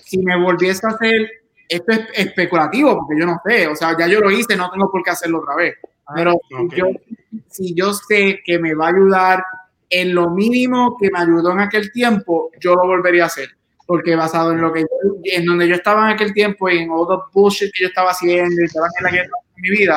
[0.04, 1.30] si me volviese a hacer,
[1.68, 4.90] esto es especulativo, porque yo no sé, o sea, ya yo lo hice, no tengo
[4.90, 5.76] por qué hacerlo otra vez.
[6.14, 6.42] Pero ok.
[6.70, 6.86] si, yo,
[7.48, 9.44] si yo sé que me va a ayudar
[9.90, 13.57] en lo mínimo que me ayudó en aquel tiempo, yo lo volvería a hacer.
[13.88, 14.86] Porque basado en lo que yo-
[15.24, 18.10] en donde yo estaba en aquel tiempo y en all the bullshit que yo estaba
[18.10, 19.96] haciendo y toda la que en mi vida,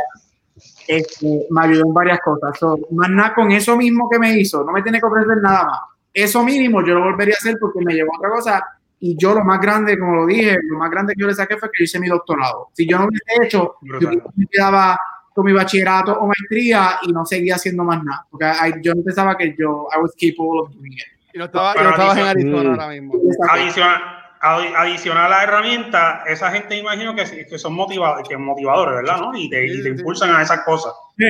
[0.88, 2.58] este, me ayudó en varias cosas.
[2.58, 5.66] So, más nada con eso mismo que me hizo, no me tiene que ofrecer nada
[5.66, 5.80] más.
[6.14, 8.64] Eso mínimo yo lo volvería a hacer porque me llevó a otra cosa.
[9.00, 11.58] Y yo lo más grande, como lo dije, lo más grande que yo le saqué
[11.58, 12.70] fue que yo hice mi doctorado.
[12.74, 14.24] Si yo no hubiese hecho, yo Brutal.
[14.36, 14.98] me quedaba
[15.34, 18.26] con mi bachillerato o maestría y no seguía haciendo más nada.
[18.30, 21.04] Porque I- yo no pensaba que yo, I was capable of doing it.
[21.34, 22.74] Y no estaba, y Pero no estabas en Arizona Mm.
[22.74, 23.14] ahora mismo.
[23.50, 24.02] Adicional,
[24.42, 29.18] adi- adicional a la herramienta, esa gente imagino que, que son motivadores, que motivadores, ¿verdad?
[29.22, 29.36] ¿no?
[29.38, 29.90] Y te, y te Sí, sí.
[29.90, 30.94] impulsan a esas cosas.
[31.18, 31.26] Sí.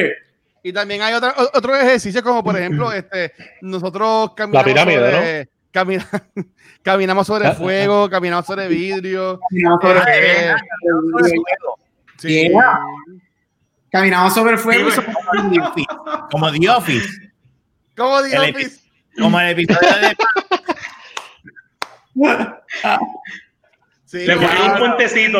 [0.63, 6.07] Y también hay otros ejercicios, como por ejemplo, este, nosotros caminamos pirámide, sobre, camina-
[6.83, 9.39] caminamos sobre Ah, fuego, caminamos sobre vidrio.
[9.49, 10.55] Caminamos sobre, eh,
[12.17, 12.49] sí.
[12.49, 12.79] Yeah.
[13.91, 14.87] caminamos sobre el fuego.
[14.87, 15.13] y Sí, sobre-
[16.31, 17.09] Como The Office.
[17.97, 18.43] ¿Cómo digo?
[18.43, 18.79] El epi-
[19.21, 20.15] Como el episodio de.
[24.05, 25.39] Sí, Le ponen un puentecito.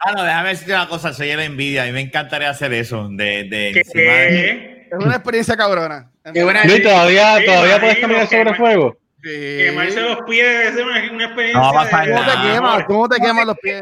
[0.00, 1.84] Ah, no, déjame decirte una cosa, soy la envidia.
[1.84, 3.08] A mí me encantaría hacer eso.
[3.08, 6.10] De, de es una experiencia cabrona.
[6.34, 8.96] Qué buena Luis, todavía, Sí, todavía puedes caminar sobre fuego.
[9.22, 9.28] Sí.
[9.30, 11.60] quemarse los pies es una, una experiencia.
[11.60, 12.84] No de- ¿Cómo te quemas?
[12.84, 13.80] ¿Cómo te queman los pies?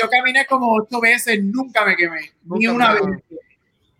[0.00, 2.32] Yo caminé como ocho veces, nunca me quemé.
[2.44, 3.22] Ni una me- vez.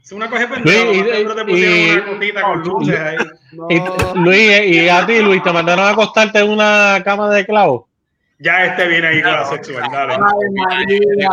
[0.04, 0.84] Es una cosa de pendejo.
[0.84, 3.16] Luis, y- Seguro te pusieron y- una cosita con luces ahí.
[3.52, 3.66] No.
[3.70, 7.88] Y, Luis, y a ti, Luis, te mandaron a acostarte en una cama de clavo.
[8.38, 10.14] Ya este viene ahí con la sexual, dale.
[10.14, 10.18] Ay,
[10.54, 11.28] María.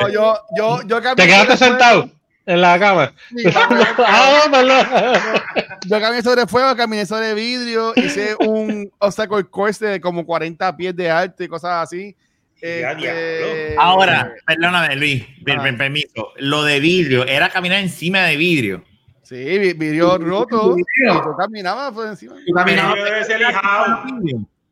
[0.00, 1.78] No, yo, yo, yo ¿Te quedaste sobre fuego.
[1.78, 2.10] sentado
[2.46, 3.12] en la cama?
[3.36, 3.44] Sí,
[4.06, 5.78] ah.
[5.86, 10.96] Yo caminé sobre fuego, caminé sobre vidrio, hice un obstacle course de como 40 pies
[10.96, 12.16] de alto y cosas así.
[12.60, 15.62] Este, Ahora, perdóname, Luis, per- Ah.
[15.62, 16.32] per- permiso.
[16.38, 18.84] Lo de vidrio, era caminar encima de vidrio.
[19.22, 20.76] Sí, vi- vidrio roto.
[20.76, 21.24] Y Vidrio.
[21.24, 22.34] yo caminaba por encima.
[22.46, 24.02] Tú caminabas- Vidrio debe ser lijado.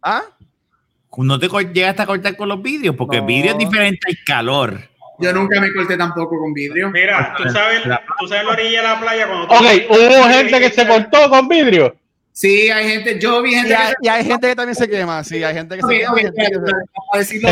[0.02, 0.22] ¿Ah?
[1.18, 4.78] No te llegaste a cortar con los vidrios, porque el vidrio es diferente al calor.
[5.18, 6.90] Yo nunca me corté tampoco con vidrio.
[6.90, 7.82] Mira, tú sabes,
[8.18, 11.28] tú sabes la orilla de la playa cuando tú- Ok, hubo gente que se cortó
[11.30, 11.94] con vidrio.
[12.32, 14.88] Sí, hay gente, yo vi Y gente hay, que y hay gente que también se
[14.88, 15.22] quema.
[15.22, 16.12] Sí, hay gente que Ok, se quema.
[16.12, 17.48] ok, y gente que se- decirlo.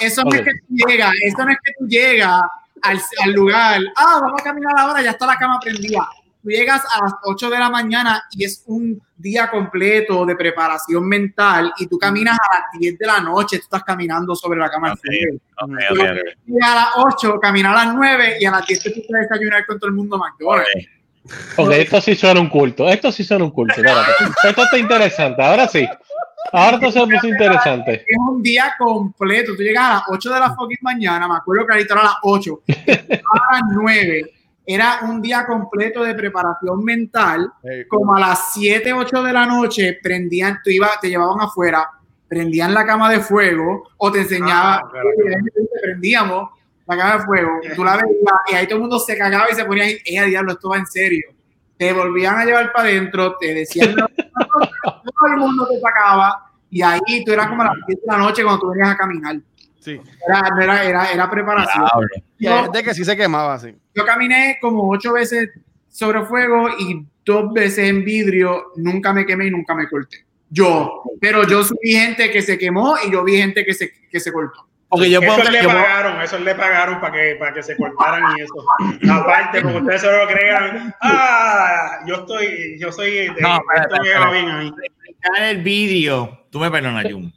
[0.00, 2.42] Eso no es que tú llegas, eso no es que tú llegas
[2.82, 6.06] al, al lugar, ah, vamos a caminar ahora, ya está la cama prendida.
[6.42, 11.06] Tú llegas a las 8 de la mañana y es un día completo de preparación
[11.06, 14.70] mental y tú caminas a las 10 de la noche, tú estás caminando sobre la
[14.70, 14.92] cama.
[14.92, 15.40] Ok, del fuego.
[15.60, 16.46] Ok, Tú ok, ok.
[16.46, 19.28] llegas a las 8, caminar a las 9 y a las 10 te tú puedes
[19.28, 20.70] desayunar con todo el mundo McDonald's.
[21.56, 22.88] Ok, esto sí suena un culto.
[22.88, 23.74] Esto sí suena un culto.
[23.76, 24.10] Espérate.
[24.48, 25.42] Esto está interesante.
[25.42, 25.86] Ahora sí.
[26.52, 28.04] Ahora esto se puso interesante.
[28.06, 29.54] Es un día completo.
[29.54, 32.04] Tú llegas a las 8 de la fucking mañana, me acuerdo que ahorita era a
[32.06, 34.32] las 8, a las 9,
[34.66, 37.52] era un día completo de preparación mental.
[37.88, 41.88] Como a las 7, 8 de la noche, prendían, tú iba, te llevaban afuera,
[42.26, 45.08] prendían la cama de fuego o te enseñaban, Ah, claro.
[45.82, 46.50] prendíamos
[46.90, 49.54] la cama de fuego, tú la veías y ahí todo el mundo se cagaba y
[49.54, 51.28] se ponía ahí, ella diablo, esto va en serio.
[51.76, 57.24] Te volvían a llevar para adentro, te decían, todo el mundo te sacaba y ahí
[57.24, 59.36] tú eras como a las 7 de la noche cuando tú venías a caminar.
[59.78, 59.98] Sí.
[60.28, 61.84] Era, era, era, era preparación.
[61.84, 62.08] Diablo.
[62.38, 63.74] Y hay gente que sí se quemaba así.
[63.94, 65.48] Yo caminé como ocho veces
[65.88, 70.24] sobre fuego y dos veces en vidrio, nunca me quemé y nunca me corté.
[70.48, 74.20] Yo, pero yo vi gente que se quemó y yo vi gente que se, que
[74.20, 74.66] se cortó.
[74.90, 77.62] Porque yo puedo, Eso le yo puedo- pagaron, eso le pagaron para que, para que
[77.62, 79.12] se cortaran y eso.
[79.12, 83.94] Aparte, porque ustedes se lo crean, ah, yo estoy, yo soy, de, No, espera, esto
[83.94, 84.30] espera, llega espera.
[84.32, 84.72] bien a mí.
[85.38, 87.32] en el vídeo, tú me perdonas, Jun.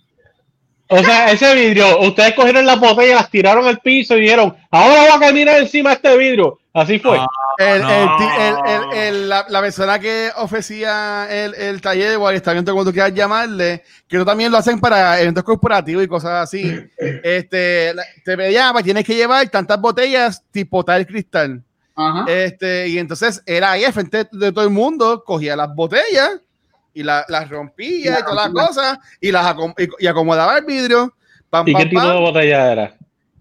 [0.88, 5.02] O sea, ese vidrio, ustedes cogieron las botellas, las tiraron al piso y dijeron, ahora
[5.02, 6.60] voy a caminar encima de este vidrio.
[6.74, 7.18] Así fue.
[7.20, 7.28] Ah,
[7.60, 7.90] El, No.
[7.92, 12.72] el ti- el- el- el- la, la persona que ofrecía el, el taller de guaristamiento,
[12.72, 16.64] como tú quieras llamarle, que tú también lo hacen para eventos corporativos y cosas así,
[17.24, 17.94] este,
[18.26, 21.62] te pedía, pues tienes que llevar tantas botellas tipo tal cristal.
[21.96, 22.26] Ajá.
[22.28, 26.40] Este, y entonces era ahí frente de todo el mundo, cogía las botellas
[26.92, 30.66] y la- las rompía y todas las cosas y las acom- y, y acomodaba el
[30.66, 31.14] vidrio.
[31.52, 32.14] Pam, ¿Y pam, qué tipo pam.
[32.16, 32.96] de botella era?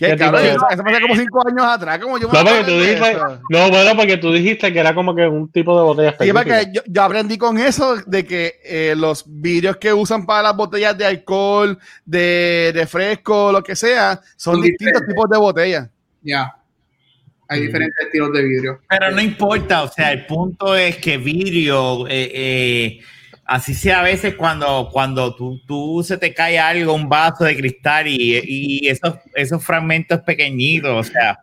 [0.07, 0.41] ¿Qué, qué cabrón?
[0.43, 1.99] tipo de- Eso, eso pasó como cinco años atrás.
[1.99, 3.41] Como yo me No, porque acuerdo tú de dijiste, eso.
[3.51, 6.73] no, bueno, porque tú dijiste que era como que un tipo de botella Sí, específica.
[6.73, 10.97] yo, yo aprendí con eso de que eh, los vidrios que usan para las botellas
[10.99, 15.89] de alcohol, de refresco, lo que sea, son distintos tipos de botellas.
[16.23, 16.55] Ya.
[17.49, 18.81] Hay diferentes estilos de vidrio.
[18.89, 23.01] Pero no importa, o sea, el punto es que vidrio, eh, eh,
[23.45, 27.57] así sea a veces cuando, cuando tú, tú se te cae algo, un vaso de
[27.57, 31.39] cristal y, y esos, esos fragmentos pequeñitos, o sea,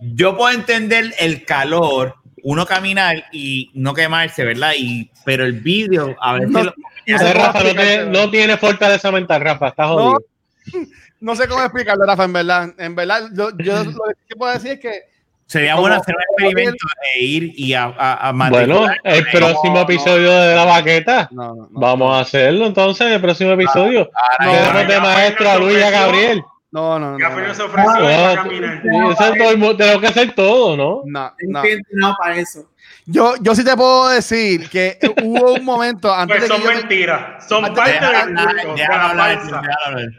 [0.00, 4.72] yo puedo entender el calor, uno caminar y no quemarse, ¿verdad?
[4.76, 6.50] Y, pero el vidrio, a veces...
[6.50, 6.74] No, lo-
[7.06, 7.96] no A sé ver, cómo Rafa, no explicarte.
[8.04, 10.24] tiene, no tiene fortaleza mental, Rafa, estás No, jodido.
[11.20, 12.74] No sé cómo explicarlo, Rafa, en verdad.
[12.78, 13.92] En verdad, yo, yo lo
[14.28, 15.00] que puedo decir es que
[15.46, 20.32] sería bueno hacer un experimento e ir y a, a, a Bueno, el próximo episodio
[20.32, 21.28] de la baqueta.
[21.32, 21.68] no, no, no.
[21.70, 24.10] Vamos a hacerlo entonces en el próximo episodio.
[24.38, 25.90] Tenemos de maestro a Luis y a.
[25.90, 26.42] Gabriel.
[26.74, 27.18] No, no, no.
[27.20, 27.54] Ya no, no.
[27.54, 28.82] se ofreció para No, caminar.
[28.84, 31.02] eso es todo tenemos que hacer todo, ¿no?
[31.04, 31.64] No, no.
[31.64, 32.68] entrenado para eso.
[33.06, 36.62] Yo, yo sí te puedo decir que hubo un momento antes Pues de que son
[36.62, 38.72] yo me- mentiras, son Antes de- parte del culto,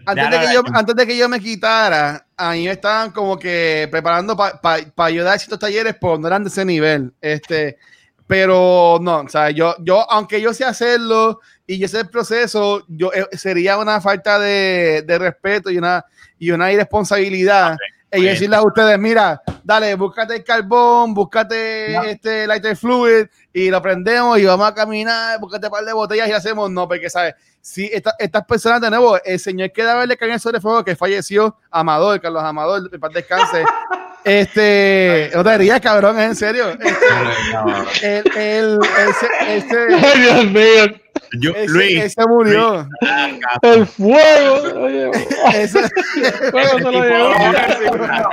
[0.05, 3.37] antes de, que yo, antes de que yo me quitara, a mí me estaban como
[3.37, 7.11] que preparando para ayudar a ciertos talleres, pero no eran de ese nivel.
[7.19, 7.77] Este,
[8.27, 13.25] pero no, o sea, yo, yo, aunque yo sé hacerlo y el proceso, yo eh,
[13.37, 16.05] sería una falta de, de respeto y una,
[16.37, 17.75] y una irresponsabilidad.
[18.11, 18.33] Y bien.
[18.33, 22.03] decirle a ustedes, mira, dale, búscate el carbón, búscate No.
[22.03, 26.29] este lighter fluid y lo prendemos y vamos a caminar, búscate un par de botellas
[26.29, 27.33] y hacemos, no, porque, ¿sabes?
[27.59, 30.95] Si esta- estas personas, de nuevo, el señor que daba el cañón sobre fuego que
[30.95, 33.65] falleció, Amador, Carlos Amador, de paz descanse,
[34.23, 36.69] este, no te rías, cabrón, es en serio.
[36.69, 41.01] Este, el, el, ese, ese, Ay, Dios mío,
[41.39, 42.87] Yo- ese, Luis, ese murió.
[43.61, 44.99] el fuego.
[45.53, 45.89] Ese-
[46.51, 47.33] fuego se lo llevó.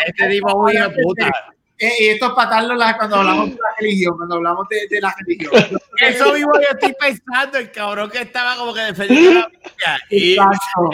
[0.07, 1.32] este tipo muy de puta.
[1.78, 5.00] Eh, y esto es patarlo la- cuando hablamos de la religión, cuando hablamos de, de
[5.00, 5.53] la religión.
[6.00, 9.98] Eso mismo yo estoy pensando, el cabrón que estaba como que defendiendo la Biblia.
[10.11, 10.90] Y Exacto.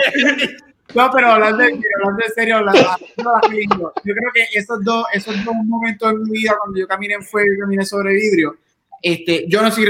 [0.95, 1.83] No, pero hablando en
[2.35, 6.23] serio, hablando, hablando de la religión, yo creo que esos dos, esos dos momentos en
[6.23, 8.57] mi vida, cuando yo caminé en fuego y caminé sobre vidrio,
[9.03, 9.87] este, yo no soy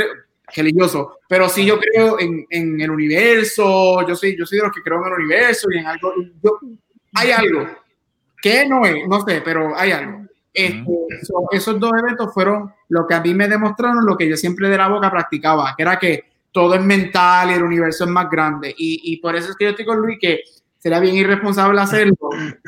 [0.54, 4.72] religioso, pero sí yo creo en, en el universo, yo soy, yo soy de los
[4.74, 6.12] que creo en el universo y en algo.
[6.42, 6.58] yo-
[7.14, 7.66] hay algo
[8.40, 10.26] que no es, no sé, pero hay algo.
[10.52, 10.84] Este,
[11.22, 14.68] so- esos dos eventos fueron lo que a mí me demostraron lo que yo siempre
[14.68, 18.28] de la boca practicaba, que era que todo es mental y el universo es más
[18.30, 18.74] grande.
[18.76, 20.40] Y, y por eso es que yo estoy con Luis que
[20.78, 22.16] sería bien irresponsable hacerlo,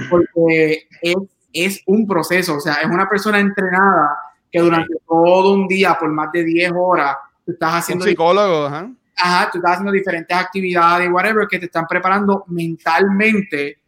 [0.08, 1.16] porque es,
[1.52, 4.16] es un proceso, o sea, es una persona entrenada
[4.50, 7.16] que durante todo un día, por más de 10 horas,
[7.50, 8.90] tú estás un haciendo psicólogo, ajá.
[9.16, 13.78] ajá, tú estás haciendo diferentes actividades, whatever, que te están preparando mentalmente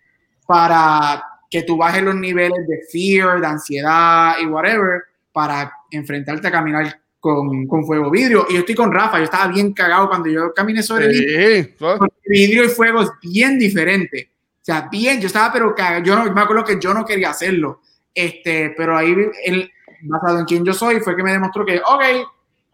[0.46, 5.02] para que tú bajes los niveles de fear, de ansiedad y whatever,
[5.32, 8.46] para enfrentarte a caminar con, con fuego vidrio.
[8.48, 11.62] Y yo estoy con Rafa, yo estaba bien cagado cuando yo caminé sobre vidrio.
[11.62, 14.30] Sí, pues, Porque vidrio y fuego es bien diferente.
[14.62, 16.02] O sea, bien, yo estaba, pero cagado.
[16.02, 17.80] Yo no, me acuerdo que yo no quería hacerlo.
[18.14, 19.70] Este, pero ahí, él,
[20.02, 22.02] basado en quién yo soy, fue que me demostró que, ok,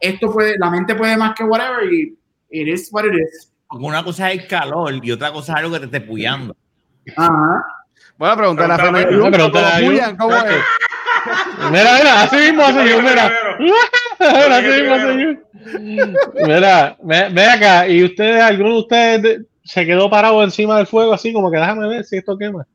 [0.01, 2.17] esto puede, la mente puede más que whatever y
[2.51, 3.53] it is what it is.
[3.71, 6.57] una cosa es el calor y otra cosa es algo que te esté puyando.
[7.17, 7.65] Ajá.
[8.17, 9.31] Buena pregunta, la Pregúntale, Fernanda.
[9.31, 9.93] pregúntale a ¿Cómo Jun.
[9.93, 10.17] bullan?
[10.17, 10.63] ¿Cómo es?
[11.71, 13.33] Mira, mira, así mismo hace yo, mira.
[14.21, 16.47] Mira, así mismo hace yo.
[16.47, 21.13] Mira, ve, acá, y ustedes, alguno de ustedes de- se quedó parado encima del fuego
[21.13, 22.67] así como que déjame ver si esto quema.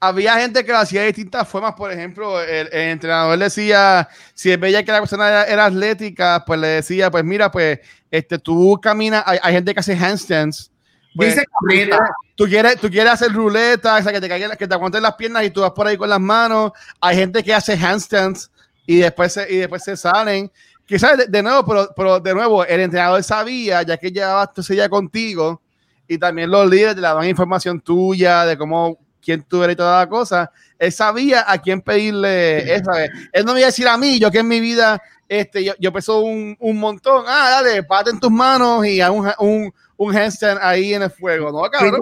[0.00, 1.74] Había gente que lo hacía de distintas formas.
[1.74, 6.42] Por ejemplo, el, el entrenador decía, si es bella que la persona era, era atlética,
[6.46, 7.80] pues le decía, pues mira, pues
[8.10, 10.70] este, tú caminas, hay, hay gente que hace handstands.
[11.16, 11.98] Pues, Dice carreta.
[12.34, 15.14] tú quieres, tú quieres hacer ruleta, o sea, que te caigan, que te aguanten las
[15.14, 16.72] piernas y tú vas por ahí con las manos.
[17.00, 18.50] Hay gente que hace handstands
[18.86, 20.50] y después se, y después se salen.
[20.86, 24.62] Quizás de, de nuevo, pero, pero de nuevo, el entrenador sabía, ya que llevaba tu
[24.62, 25.62] silla contigo,
[26.06, 30.00] y también los líderes te daban información tuya de cómo, quién tú eres y toda
[30.00, 30.50] la cosa.
[30.78, 33.10] Él sabía a quién pedirle esa vez.
[33.32, 35.72] Él no me iba a decir a mí, yo que en mi vida, este, yo,
[35.78, 37.24] yo peso un, un montón.
[37.26, 41.10] Ah, dale, pate en tus manos y haz un, un, un handstand ahí en el
[41.10, 41.50] fuego.
[41.50, 42.00] No, cabrón,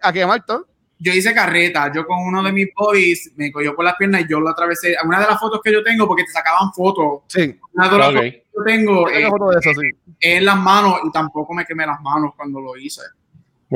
[0.00, 0.66] a quemar todo.
[0.98, 1.92] Yo hice carreta.
[1.92, 4.96] Yo con uno de mis boys me cogió por las piernas y yo lo atravesé.
[5.04, 7.22] Una de las fotos que yo tengo, porque te sacaban fotos.
[7.26, 8.14] Sí, Una de las Ok.
[8.14, 9.88] fotos que yo tengo tengo eh, foto de eso, sí.
[10.20, 13.02] es en las manos y tampoco me quemé las manos cuando lo hice.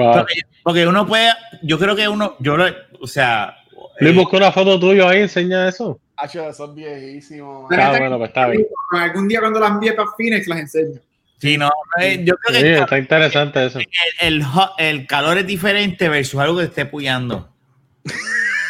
[0.04, 0.12] Wow.
[0.14, 1.30] Porque, porque uno puede,
[1.62, 2.66] yo creo que uno, yo lo,
[3.00, 3.56] o sea,
[4.00, 6.00] Luis, eh, busca una foto tuya ahí, enseña eso.
[6.16, 7.68] Hacho, eso es viejísimo.
[7.68, 7.78] man.
[7.78, 8.66] Está bueno, pues está bien.
[8.92, 11.00] Algún día cuando las envíe para Phoenix las enseño.
[11.38, 11.70] sí, no,
[12.00, 13.78] eh, yo creo Sí, que el, está interesante eso.
[14.20, 17.48] el, hot- el calor es diferente versus algo que esté puyando.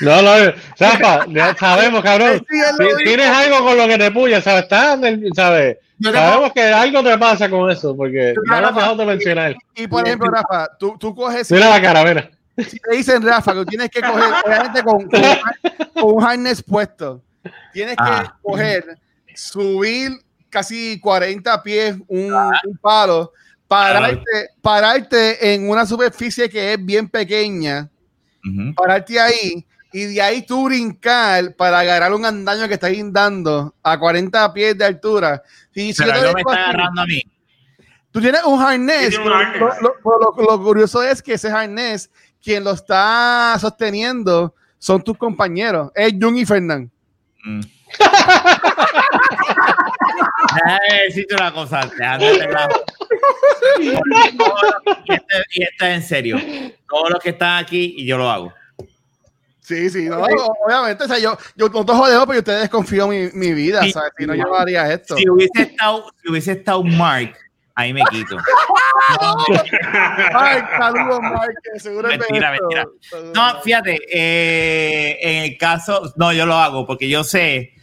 [0.01, 1.27] No, no, Rafa,
[1.59, 2.45] sabemos, cabrón.
[3.05, 4.65] Tienes algo con lo que te puya, ¿sabes?
[4.65, 4.99] Estás,
[5.35, 5.79] ¿sabes?
[6.03, 9.57] Sabemos que algo te pasa con eso, porque no lo has dejado de mencionar.
[9.75, 11.51] Y por ejemplo, Rafa, tú, tú coges.
[11.51, 12.31] Mira la cara, mira.
[12.57, 15.23] si te dicen Rafa que tú tienes que coger, obviamente con, con,
[15.95, 17.21] con un harness puesto,
[17.73, 18.37] tienes que Ah.
[18.43, 18.99] coger,
[19.35, 20.13] subir
[20.51, 23.33] casi 40 pies un, un palo,
[23.67, 27.89] pararte, pararte en una superficie que es bien pequeña,
[28.77, 33.99] pararte ahí y de ahí tú brincar para agarrar un andaño que está guindando a
[33.99, 35.43] 40 pies de altura.
[35.75, 37.23] Y si Pero yo te no me está agarrando a mí.
[38.11, 39.15] Tú tienes un harness.
[39.15, 39.61] Sí, tiene un.
[39.61, 39.95] Lo, lo-
[40.37, 42.11] lo- lo curioso es que ese harness,
[42.43, 45.91] quien lo está sosteniendo, son tus compañeros.
[45.95, 46.91] Es Jun y Fernán.
[47.45, 47.61] Mm.
[51.07, 51.81] Decirte una cosa,
[55.53, 56.39] y esto es en serio.
[56.89, 58.53] Todos los que están aquí y yo lo hago.
[59.69, 60.23] Sí, sí, no,
[60.65, 61.05] obviamente.
[61.05, 63.83] O sea, yo, yo no te jodemos, pero ustedes desconfío mi, mi vida.
[63.83, 63.93] Sí.
[63.93, 64.13] ¿sabes?
[64.17, 65.15] Si no, yo no haría esto.
[65.15, 67.37] Si hubiese estado, si hubiese estado Mark,
[67.75, 68.39] ahí me quito.
[70.35, 72.67] Ay, saludos, Mike, que seguro es Mentira, esto.
[72.67, 73.33] mentira.
[73.35, 77.75] No, fíjate, eh, en el caso, no, yo lo hago porque yo sé,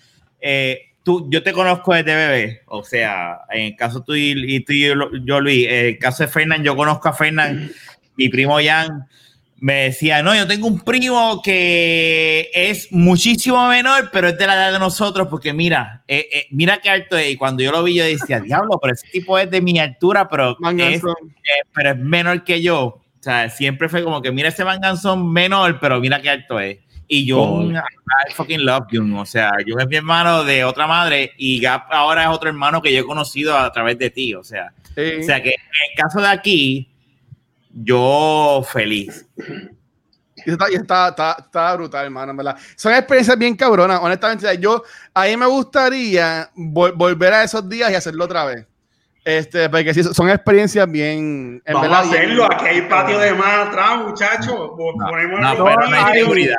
[0.42, 4.60] eh, tú, yo te conozco desde bebé, o sea, en el caso tú y, y
[4.62, 7.72] tú y yo, yo, Luis, en el caso de Fernán, yo conozco a Fernán,
[8.18, 9.08] mi primo Jan
[9.58, 14.54] me decía, no, yo tengo un primo que es muchísimo menor, pero es de la
[14.56, 17.84] edad de nosotros, porque mira, eh, eh, mira qué alto es, y cuando yo lo
[17.84, 21.92] vi, yo decía, diablo, pero ese tipo es de mi altura, pero es eh, pero
[21.92, 22.82] es menor que yo.
[22.86, 26.78] O sea, siempre fue como que mira ese manganzón menor, pero mira qué alto es.
[27.08, 27.64] Y yo, Oh.
[27.72, 29.14] I fucking love Jun.
[29.18, 32.82] O sea, yo es mi hermano de otra madre y Gap ahora es otro hermano
[32.82, 34.34] que yo he conocido a través de ti.
[34.36, 35.02] O sea, Sí.
[35.22, 36.88] o sea que en el caso de aquí,
[37.76, 39.26] yo feliz.
[40.46, 42.56] Y está, está, está, está brutal, hermano, verdad.
[42.76, 44.58] Son experiencias bien cabronas, honestamente.
[44.60, 48.66] Yo, a mí me gustaría vol- volver a esos días y hacerlo otra vez.
[49.24, 51.62] Este, porque sí, son experiencias bien.
[51.66, 52.48] en Vamos verdad, a hacerlo.
[52.48, 54.54] bien- Aquí hay patio de más atrás, muchachos.
[54.54, 54.76] No,
[55.10, 56.58] Ponemos no, pero no hay hay- seguridad.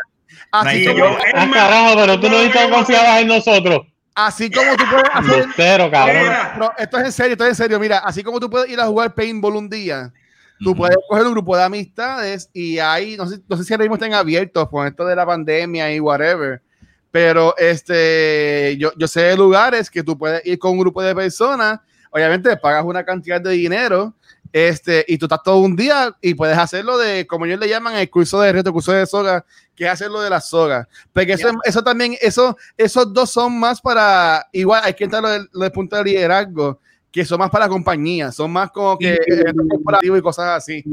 [0.50, 3.86] Así, no hay como, yo- Ah, carajo, pero tú no estás confiada en nosotros.
[4.14, 5.90] así como tú puedes hacer.
[5.90, 6.16] Cabrón.
[6.22, 6.56] Mira.
[6.58, 7.78] No, esto es en serio, esto es en serio.
[7.78, 10.10] Mira, así como tú puedes ir a jugar paintball un día,
[10.58, 13.84] tú puedes coger un grupo de amistades y ahí, no sé, no sé si ahora
[13.84, 16.62] mismo estén abiertos con esto de la pandemia y whatever,
[17.10, 21.14] pero este, yo, yo sé de lugares que tú puedes ir con un grupo de
[21.14, 21.80] personas,
[22.10, 24.14] obviamente pagas una cantidad de dinero,
[24.52, 27.96] este, y tú estás todo un día y puedes hacerlo de, como ellos le llaman,
[27.96, 29.44] el curso de reto, curso de soga,
[29.74, 30.86] que es hacerlo de las sogas.
[31.12, 35.28] Porque eso, eso también, eso, esos dos son más para, igual hay que entrar lo
[35.28, 36.80] del, lo del punto de liderazgo,
[37.16, 39.32] que son más para compañías, son más como que Sí.
[39.32, 40.84] eventos corporativos y cosas así.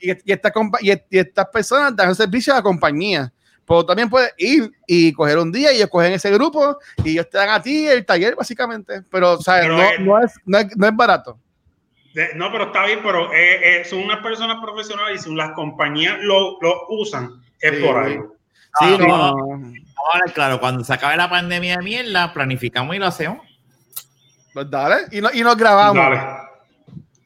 [0.00, 3.32] Y, y, esta y, y estas personas dan servicio a la compañía.
[3.66, 7.28] Pero también puedes ir y coger un día y ellos cogen ese grupo y ellos
[7.28, 9.02] te dan a ti el taller, básicamente.
[9.10, 9.62] Pero, ¿sabes?
[9.64, 11.38] Pero, no, eh, no, es, no, es, no es barato.
[12.14, 15.50] De- No, pero está bien, pero eh, eh, son unas personas profesionales y si las
[15.52, 17.82] compañías lo, lo usan, es Sí.
[17.84, 18.12] por ahí.
[18.78, 19.16] Sí, Ah, no, no.
[19.16, 19.34] no.
[19.36, 19.74] Vamos
[20.12, 23.38] a hablar claro, cuando se acabe la pandemia de mierda, planificamos y lo hacemos.
[24.52, 25.06] Pues dale.
[25.10, 25.96] Y, no, y nos grabamos.
[25.96, 26.20] Dale.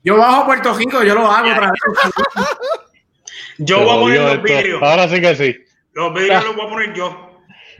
[0.04, 1.80] Yo bajo a Puerto Rico, yo lo hago otra vez.
[3.58, 4.82] Yo voy a poner los vidrios.
[4.82, 5.56] Ahora sí que sí.
[5.94, 7.22] Los vidrios los voy a poner yo.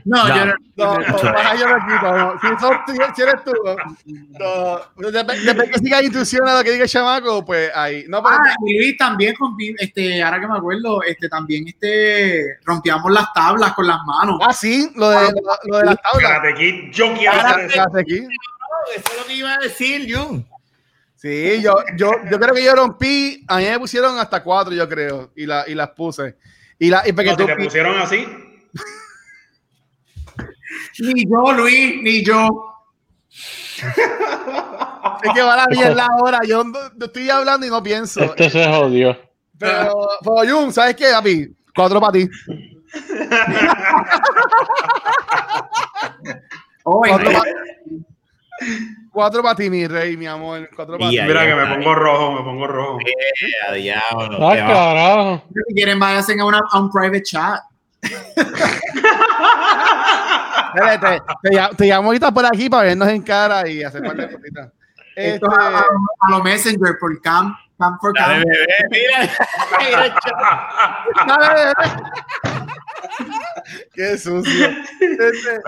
[0.05, 0.35] No, No.
[0.35, 0.53] yo no.
[0.77, 2.17] No, yo quito.
[2.17, 2.39] no.
[2.39, 3.75] Si, tú- si eres tú, no.
[4.95, 5.11] no.
[5.11, 8.05] Después después que siga instrucciones a lo que diga el chamaco, pues ahí.
[8.07, 9.35] No, pero Ah, y Luis también
[9.77, 14.39] este, ahora que me acuerdo, este, también este, rompíamos las tablas con las manos.
[14.41, 16.31] Ah, sí, lo de, lo, lo de las tablas.
[16.31, 17.83] Karate Kid, yo quiero hacer eso.
[18.95, 20.47] Eso es lo que iba a decir, Jun.
[21.15, 24.87] Sí, yo, yo, yo creo que yo rompí, a mí me pusieron hasta cuatro, yo
[24.87, 26.37] creo, y, la, y las puse.
[26.77, 28.27] Y, la, y porque No, tú, te pusieron así,
[30.99, 32.47] Ni yo, Luis, ni yo.
[35.23, 38.23] es que va la ahora, yo, no- yo estoy hablando y no pienso.
[38.35, 39.17] Esto se jodió.
[39.57, 41.47] Pero, pero Jun, ¿sabes qué, papi?
[41.75, 42.29] Cuatro para ti.
[46.83, 47.51] Oye, Cuatro para
[49.11, 50.69] Cuatro para ti, mi rey, mi amor.
[50.75, 51.19] Cuatro para ti.
[51.21, 52.99] mira que me pongo rojo, me pongo rojo.
[53.01, 54.67] Eh, a diablo, Ah, qué va.
[54.73, 55.43] carajo.
[55.67, 57.61] si quieren, váyanse a, una, a un private chat.
[60.75, 64.21] Dale, te, te, te llamo ahorita por aquí para vernos en cara y hacer parte
[64.27, 64.71] de cositas.
[65.15, 65.85] Este, Esto a, a-
[66.21, 68.43] a los Messenger por Cam, Cam for Dale, Cam.
[68.43, 69.29] bebé, mira.
[69.79, 70.15] Mira
[71.27, 71.73] dale, bebé.
[73.93, 74.67] Qué sucio.
[75.01, 75.59] Este,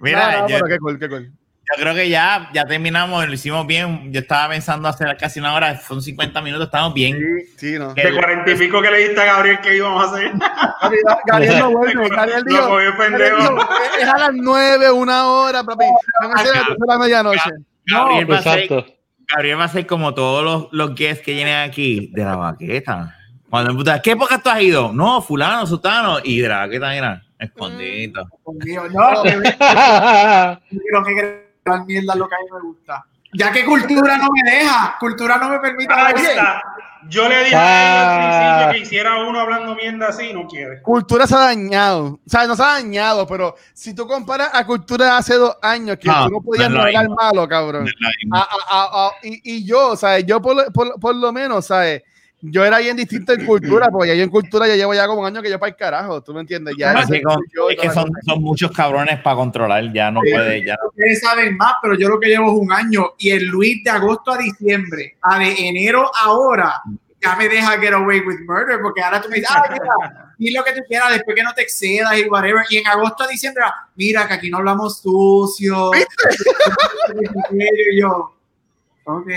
[0.00, 1.32] Mira, no, yo, qué cool, qué cool.
[1.66, 4.12] Yo creo que ya, ya terminamos, lo hicimos bien.
[4.12, 7.16] Yo estaba pensando hacer casi una hora, son 50 minutos, estamos bien.
[7.16, 7.94] Sí, sí, no.
[7.94, 8.02] ¿Qué?
[8.04, 10.32] De cuarenta y pico que le diste a Gabriel que íbamos a hacer.
[10.38, 10.96] Papi,
[11.26, 12.08] Gabriel no vuelve.
[12.08, 13.58] Gabriel Lo dijo, Gabriel dijo,
[14.00, 15.84] es a las nueve, una hora, papi.
[16.20, 17.50] Van a ser a la medianoche.
[17.86, 18.94] Gabriel, va a ser, Exacto.
[19.34, 23.16] Gabriel va a ser como todos los, los guests que vienen aquí de la baqueta.
[23.48, 24.92] Cuando ¿qué época tú has ido?
[24.92, 26.18] No, fulano, sultano.
[26.22, 28.28] Y de la baqueta, mira, escondido.
[28.44, 29.56] No, ve-
[30.92, 31.43] lo que
[31.86, 33.04] mierda es lo que a mí me gusta.
[33.36, 36.62] Ya que cultura no me deja, cultura no me permite está.
[37.08, 40.80] Yo le dije a él al principio que hiciera uno hablando mierda así, no quiere.
[40.80, 42.06] Cultura se ha dañado.
[42.24, 45.54] O sea, no se ha dañado, pero si tú comparas a cultura de hace dos
[45.60, 47.86] años, que No, tú no podías no hablar malo, cabrón.
[48.32, 50.24] A- a- a- a- y, y yo, ¿sabes?
[50.24, 52.02] Yo por, por, por lo menos, ¿sabes?
[52.46, 55.22] Yo era bien distinto en cultura, porque ya yo en cultura ya llevo ya como
[55.22, 56.74] un año que yo para el carajo, ¿tú me entiendes?
[56.78, 60.30] Ya Así como- yo- es que son, son muchos cabrones para controlar, ya no Sí.
[60.30, 60.88] puede, ya no.
[60.90, 63.90] Ustedes saben más, pero yo lo que llevo es un año y el Luis de
[63.90, 66.82] agosto a diciembre, a de enero ahora,
[67.22, 70.50] ya me deja get away with murder, porque ahora tú me dices, ah, mira, di
[70.50, 72.64] lo que tú quieras, después que no te excedas y whatever.
[72.68, 73.64] Y en agosto a diciembre,
[73.96, 75.92] mira, que aquí no hablamos sucio.
[77.52, 78.34] y yo,
[79.04, 79.28] ok.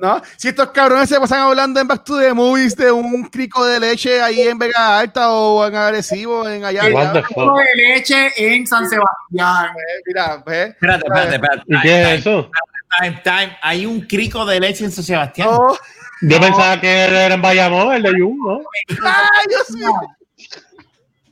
[0.00, 0.22] ¿No?
[0.36, 3.80] Si estos cabrones se pasan hablando en Back to the Movies de un crico de
[3.80, 6.82] leche ahí en Vega Alta o en Agresivo, en allá.
[6.84, 7.58] Jugo fuck?
[7.58, 9.66] de leche en San Sebastián.
[9.76, 10.34] Eh, Mira.
[10.36, 11.62] Espérate, espérate, espérate.
[11.66, 12.50] ¿Y qué es eso?
[12.98, 13.56] Time, time.
[13.62, 15.48] Hay un crico de leche en San Sebastián.
[15.50, 15.74] No.
[16.22, 18.60] Yo pensaba que era en Bayamón, el de Jun, ¿no?
[19.02, 19.92] ¡Ay, Dios mío!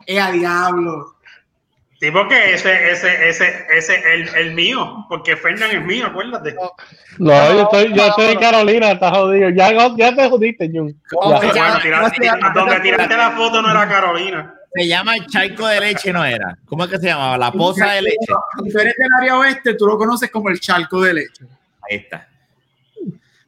[0.06, 1.17] Eh, a diablo.
[2.00, 6.54] Sí, porque ese, ese, ese, ese, el, el mío, porque Fernán es mío, acuérdate.
[7.18, 9.50] No, yo estoy, yo estoy en Carolina, está jodido.
[9.50, 10.96] Ya, ya te jodiste, Jun.
[11.10, 14.54] Donde tiraste la foto no era Carolina.
[14.74, 16.56] Se llama el charco de leche, ¿no era?
[16.66, 17.36] ¿Cómo es que se llamaba?
[17.36, 18.32] La poza de leche.
[18.62, 21.46] Si tú eres del área oeste, tú lo conoces como el charco de leche.
[21.90, 22.28] Ahí está.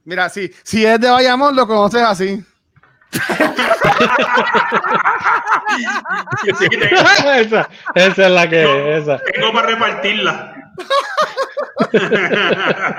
[0.05, 2.42] Mira, si, si es de Bayamón, lo conoces así.
[6.58, 9.18] Sí, tengo, esa, esa es la que esa.
[9.32, 10.54] tengo para repartirla.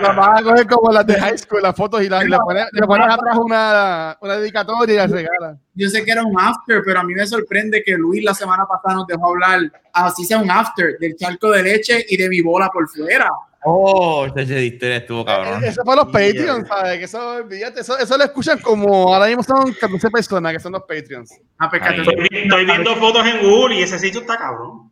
[0.02, 2.38] La vas a coger como las de high school, las fotos y, la- y le,
[2.38, 5.58] pones, le pones atrás una, una dedicatoria y la regalas.
[5.74, 8.66] Yo sé que era un after, pero a mí me sorprende que Luis la semana
[8.66, 9.60] pasada nos dejó hablar,
[9.94, 13.30] así sea un after, del charco de leche y de mi bola por fuera.
[13.64, 15.64] Oh, ese historia estuvo cabrón.
[15.64, 16.98] Eso fue los Patreons, ¿sabes?
[16.98, 20.72] Que eso, olvídate, eso, eso lo escuchan como ahora mismo son 14 personas que son
[20.72, 21.32] los Patreons.
[21.60, 21.82] Ah, pues.
[21.84, 24.92] Estoy, vi- estoy viendo fotos en Google y ese sitio está cabrón.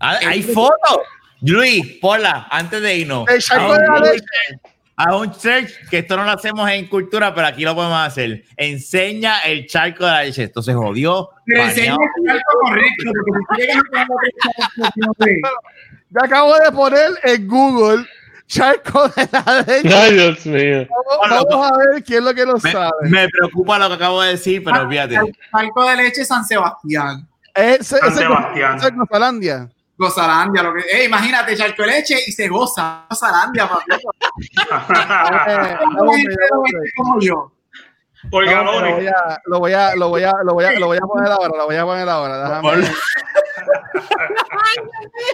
[0.00, 0.98] Ah, Hay fotos.
[1.42, 3.28] Luis, ponla antes de irnos.
[3.28, 4.24] El de la un- leche.
[5.12, 8.44] un search, que esto no lo hacemos en cultura, pero aquí lo podemos hacer.
[8.56, 10.42] Enseña el charco de la leche.
[10.44, 11.28] Esto se jodió.
[11.44, 14.06] Pero enseña el charco correcto, porque si llegas a
[16.10, 18.06] Yo acabo de poner en Google
[18.46, 19.94] charco de la leche.
[19.94, 20.86] Ay, Dios mío.
[21.20, 22.90] Vamos, vamos a ver quién es lo que lo Me, sabe.
[23.08, 25.16] me preocupa lo que acabo de decir, pero fíjate.
[25.16, 27.28] El charco de leche San Sebastián.
[27.54, 28.78] Ese, San ese, Sebastián.
[28.82, 29.68] es Gozalandia.
[29.98, 33.06] Gozalandia, lo que, eh, imagínate, charco de leche y se goza.
[33.10, 33.68] Gozalandia.
[35.48, 36.36] Eh, hombre.
[36.96, 37.52] como yo.
[38.30, 38.94] Por No, lo galones.
[38.96, 41.32] voy a, lo voy a, lo voy a, lo voy a, lo voy a poner
[41.32, 42.60] ahora, lo voy a poner ahora.
[42.60, 42.88] Déjame.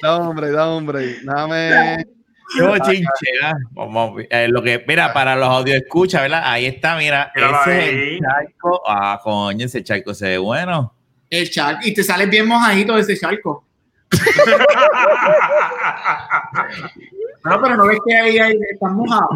[0.03, 1.17] Da hombre, da hombre.
[1.25, 1.99] ¿verdad?
[3.73, 6.43] Vamos, eh, lo que, mira, para los audio escucha, ¿verdad?
[6.45, 7.89] Ahí está, mira, ese es ahí.
[8.15, 8.83] el charco.
[8.87, 10.95] Ah, coño, ese charco se ve bueno.
[11.31, 11.81] El charco.
[11.85, 13.65] Y te sales bien mojadito de ese charco.
[17.45, 19.31] No, pero no ves que ahí, ahí están mojados.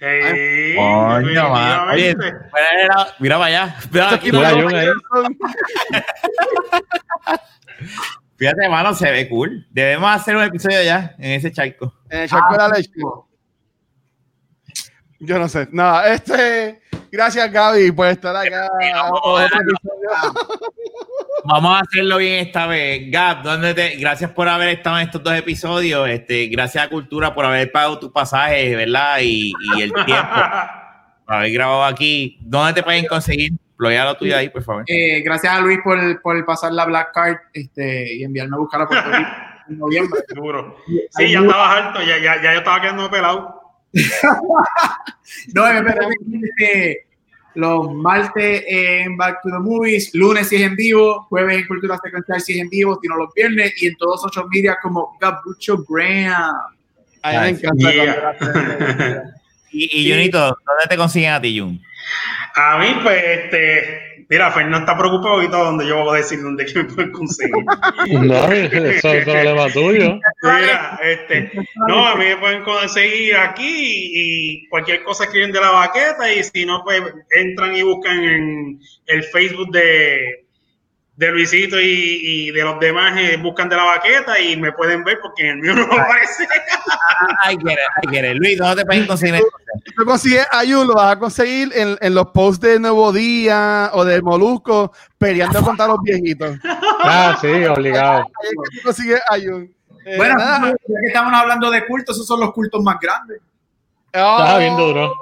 [0.00, 1.88] Ey, Coño, man.
[1.90, 3.76] Oye, la- mira para allá.
[3.90, 4.88] Mira aquí, Mira, mira, ahí.
[8.36, 9.66] Fíjate, mano, se ve cool.
[9.70, 11.92] Debemos hacer un episodio ya en ese charco.
[12.08, 12.90] En el charco de la leche.
[13.04, 13.22] Ah,
[15.18, 15.66] Yo no sé.
[15.72, 16.80] No, este.
[17.10, 18.68] Gracias, Gaby, por estar acá.
[21.44, 23.10] Vamos a hacerlo bien esta vez.
[23.10, 26.08] Gab, ¿dónde te, gracias por haber estado en estos dos episodios.
[26.08, 29.18] Este, gracias a Cultura por haber pagado tus pasajes, ¿verdad?
[29.22, 30.28] Y, y el tiempo
[31.26, 32.38] por haber grabado aquí.
[32.40, 33.52] ¿Dónde te pueden conseguir?
[33.76, 34.84] Ploya lo tuyo ahí, por favor.
[34.88, 38.82] Eh, gracias a Luis por, por pasar la Black Card este, y enviarme a buscar
[38.82, 39.30] a Puerto Rico
[39.68, 40.20] en noviembre.
[40.34, 40.76] Duro.
[41.10, 43.62] Sí, ya estabas alto, ya, ya, ya yo estaba quedando pelado.
[45.54, 47.07] No, permite este,
[47.58, 51.98] los martes en Back to the Movies, lunes si es en vivo, jueves en Cultura
[52.02, 54.76] Secuencial si es en vivo, si no los viernes, y en todos los social media
[54.80, 56.54] como Gabucho Graham.
[57.22, 58.36] A mí me encanta Yeah.
[58.38, 59.22] cuando-
[59.72, 61.78] Y, y Junito, ¿dónde te consiguen a ti, Jun?
[62.54, 64.07] A mí, pues, este.
[64.28, 67.12] Mira, Fernando está preocupado y todo donde yo voy a decir dónde que me pueden
[67.12, 67.54] conseguir.
[68.28, 70.20] No, eso es problema tuyo.
[70.42, 71.50] Mira, este,
[71.88, 76.42] no, a mí me pueden conseguir aquí y cualquier cosa escriben de la baqueta y
[76.42, 80.47] si no, pues entran y buscan en el Facebook de,
[81.18, 85.02] de Luisito y, y de los demás, eh, buscan de la baqueta y me pueden
[85.02, 86.46] ver porque en el mío no aparece.
[87.42, 88.34] Ay, quiere, ay, quiere.
[88.36, 89.42] Luis, ¿dónde te pueden conseguir?
[89.84, 93.12] Si tú consigues a Jun, lo vas a conseguir en, en los posts de Nuevo
[93.12, 96.56] Día o de Molusco peleando contra los viejitos.
[97.02, 98.18] Ah, sí, obligado.
[98.18, 99.74] Ahí es que tú consigues a Jun.
[100.04, 103.40] Eh, Bueno, ya que estamos hablando de cultos, esos son los cultos más grandes.
[104.12, 105.12] Estaba bien duro.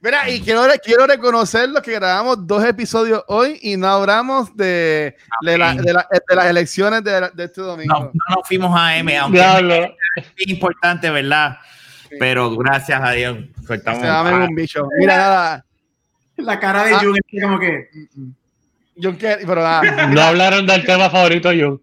[0.00, 5.58] Mira, y quiero, quiero reconocerlo que grabamos dos episodios hoy y no hablamos de, de,
[5.58, 7.92] la- de la- de las elecciones de, de este domingo.
[7.94, 9.74] No, no nos fuimos a M, aunque Diablo.
[10.16, 11.58] es importante, ¿verdad?
[12.08, 12.16] Sí.
[12.20, 14.00] Pero gracias a Dios, soltamos.
[14.00, 14.86] Se llama un bicho.
[14.98, 15.64] Mira, nada.
[16.36, 17.00] La cara de Ah.
[17.02, 17.88] Jun es como que.
[17.92, 18.34] mm, mm.
[19.02, 20.06] Jun, que- pero nada.
[20.08, 21.82] No hablaron del tema favorito, Jun.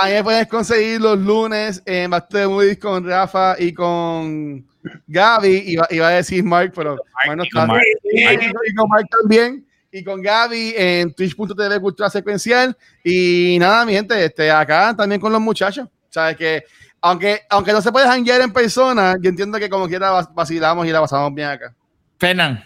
[0.00, 3.72] A mí me puedes conseguir los lunes en Back to the Movies con Rafa y
[3.72, 4.66] con
[5.06, 5.62] Gaby.
[5.66, 7.66] Iba, iba a decir Mark, pero Mark no y con está.
[7.72, 7.82] Mark.
[8.12, 9.66] Y con- y con Mark también.
[9.92, 12.76] Y con Gaby en twitch.tv Cultura Secuencial.
[13.04, 15.88] Y nada, mi gente, este, acá también con los muchachos.
[16.10, 16.64] Sabes que,
[17.00, 20.84] aunque, aunque no se puede janguear en persona, yo entiendo que como quiera vac- vacilamos
[20.86, 21.72] y la pasamos bien acá.
[22.18, 22.64] Fernan,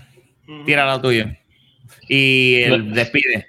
[0.64, 1.26] tira lo tuyo.
[2.08, 3.47] Y el despide.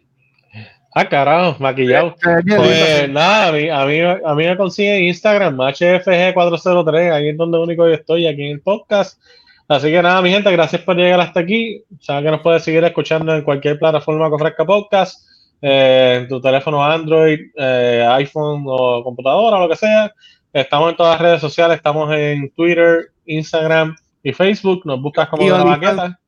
[0.94, 2.16] Ah, carajo, maquillado.
[2.26, 7.14] Eh, bien, Pues nada, a mí, a mí, a mí me consiguen en Instagram, HFG403,
[7.14, 9.20] ahí es donde único yo estoy, aquí en el podcast.
[9.68, 11.84] Así que nada, mi gente, gracias por llegar hasta aquí.
[12.00, 15.28] Saben que nos puedes seguir escuchando en cualquier plataforma que ofrezca podcast,
[15.62, 20.12] eh, en tu teléfono Android, eh, iPhone o computadora, lo que sea.
[20.52, 24.82] Estamos en todas las redes sociales, estamos en Twitter, Instagram y Facebook.
[24.86, 26.20] Nos buscas como la baqueta.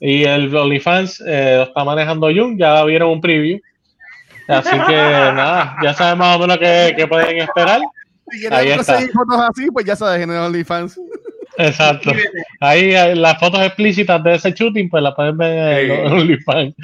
[0.00, 3.60] Y el OnlyFans eh, lo está manejando Jun, ya vieron un preview.
[4.48, 7.80] Así que nada, ya saben más o menos qué, qué pueden esperar.
[8.30, 8.76] Si está.
[8.76, 10.98] conseguir fotos así, pues ya sabes, en OnlyFans.
[11.58, 12.12] Exacto.
[12.60, 16.12] Ahí eh, las fotos explícitas de ese shooting, pues las pueden ver en.
[16.12, 16.74] OnlyFans.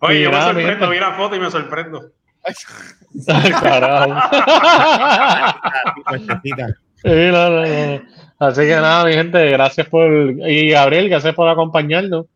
[0.00, 2.12] Oye, Y yo me nada, sorprendo, vi la foto y me sorprendo.
[3.60, 4.14] Carajo.
[6.08, 6.68] Puestecita.
[7.02, 8.02] Sí, no, no, no.
[8.38, 10.10] Así que nada, mi gente, gracias por.
[10.10, 12.26] Y Gabriel, gracias por acompañarnos.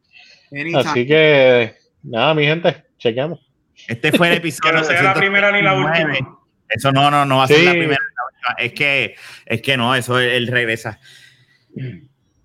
[0.74, 3.51] Así que nada, mi gente, chequeamos.
[3.88, 4.72] Este fue el episodio.
[4.72, 6.18] Que no sea la primera ni la 239.
[6.20, 6.38] última.
[6.68, 7.64] Eso no, no, no va a ser Sí.
[7.64, 7.98] la primera.
[8.00, 8.54] ni la última.
[8.58, 9.14] Es que,
[9.46, 10.98] es que no, eso él regresa.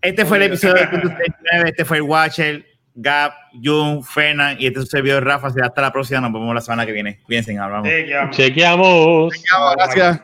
[0.01, 2.65] Este fue el episodio de 239, este fue el Watcher,
[2.95, 3.33] Gap,
[3.63, 5.49] Jun, Fernan y este es su servidor Rafa.
[5.49, 6.21] Será hasta la próxima.
[6.21, 7.19] Nos vemos la semana que viene.
[7.23, 7.87] Cuídense, hablamos.
[7.87, 8.35] Que vamos.
[8.35, 9.33] Chequeamos.
[9.75, 10.21] Gracias.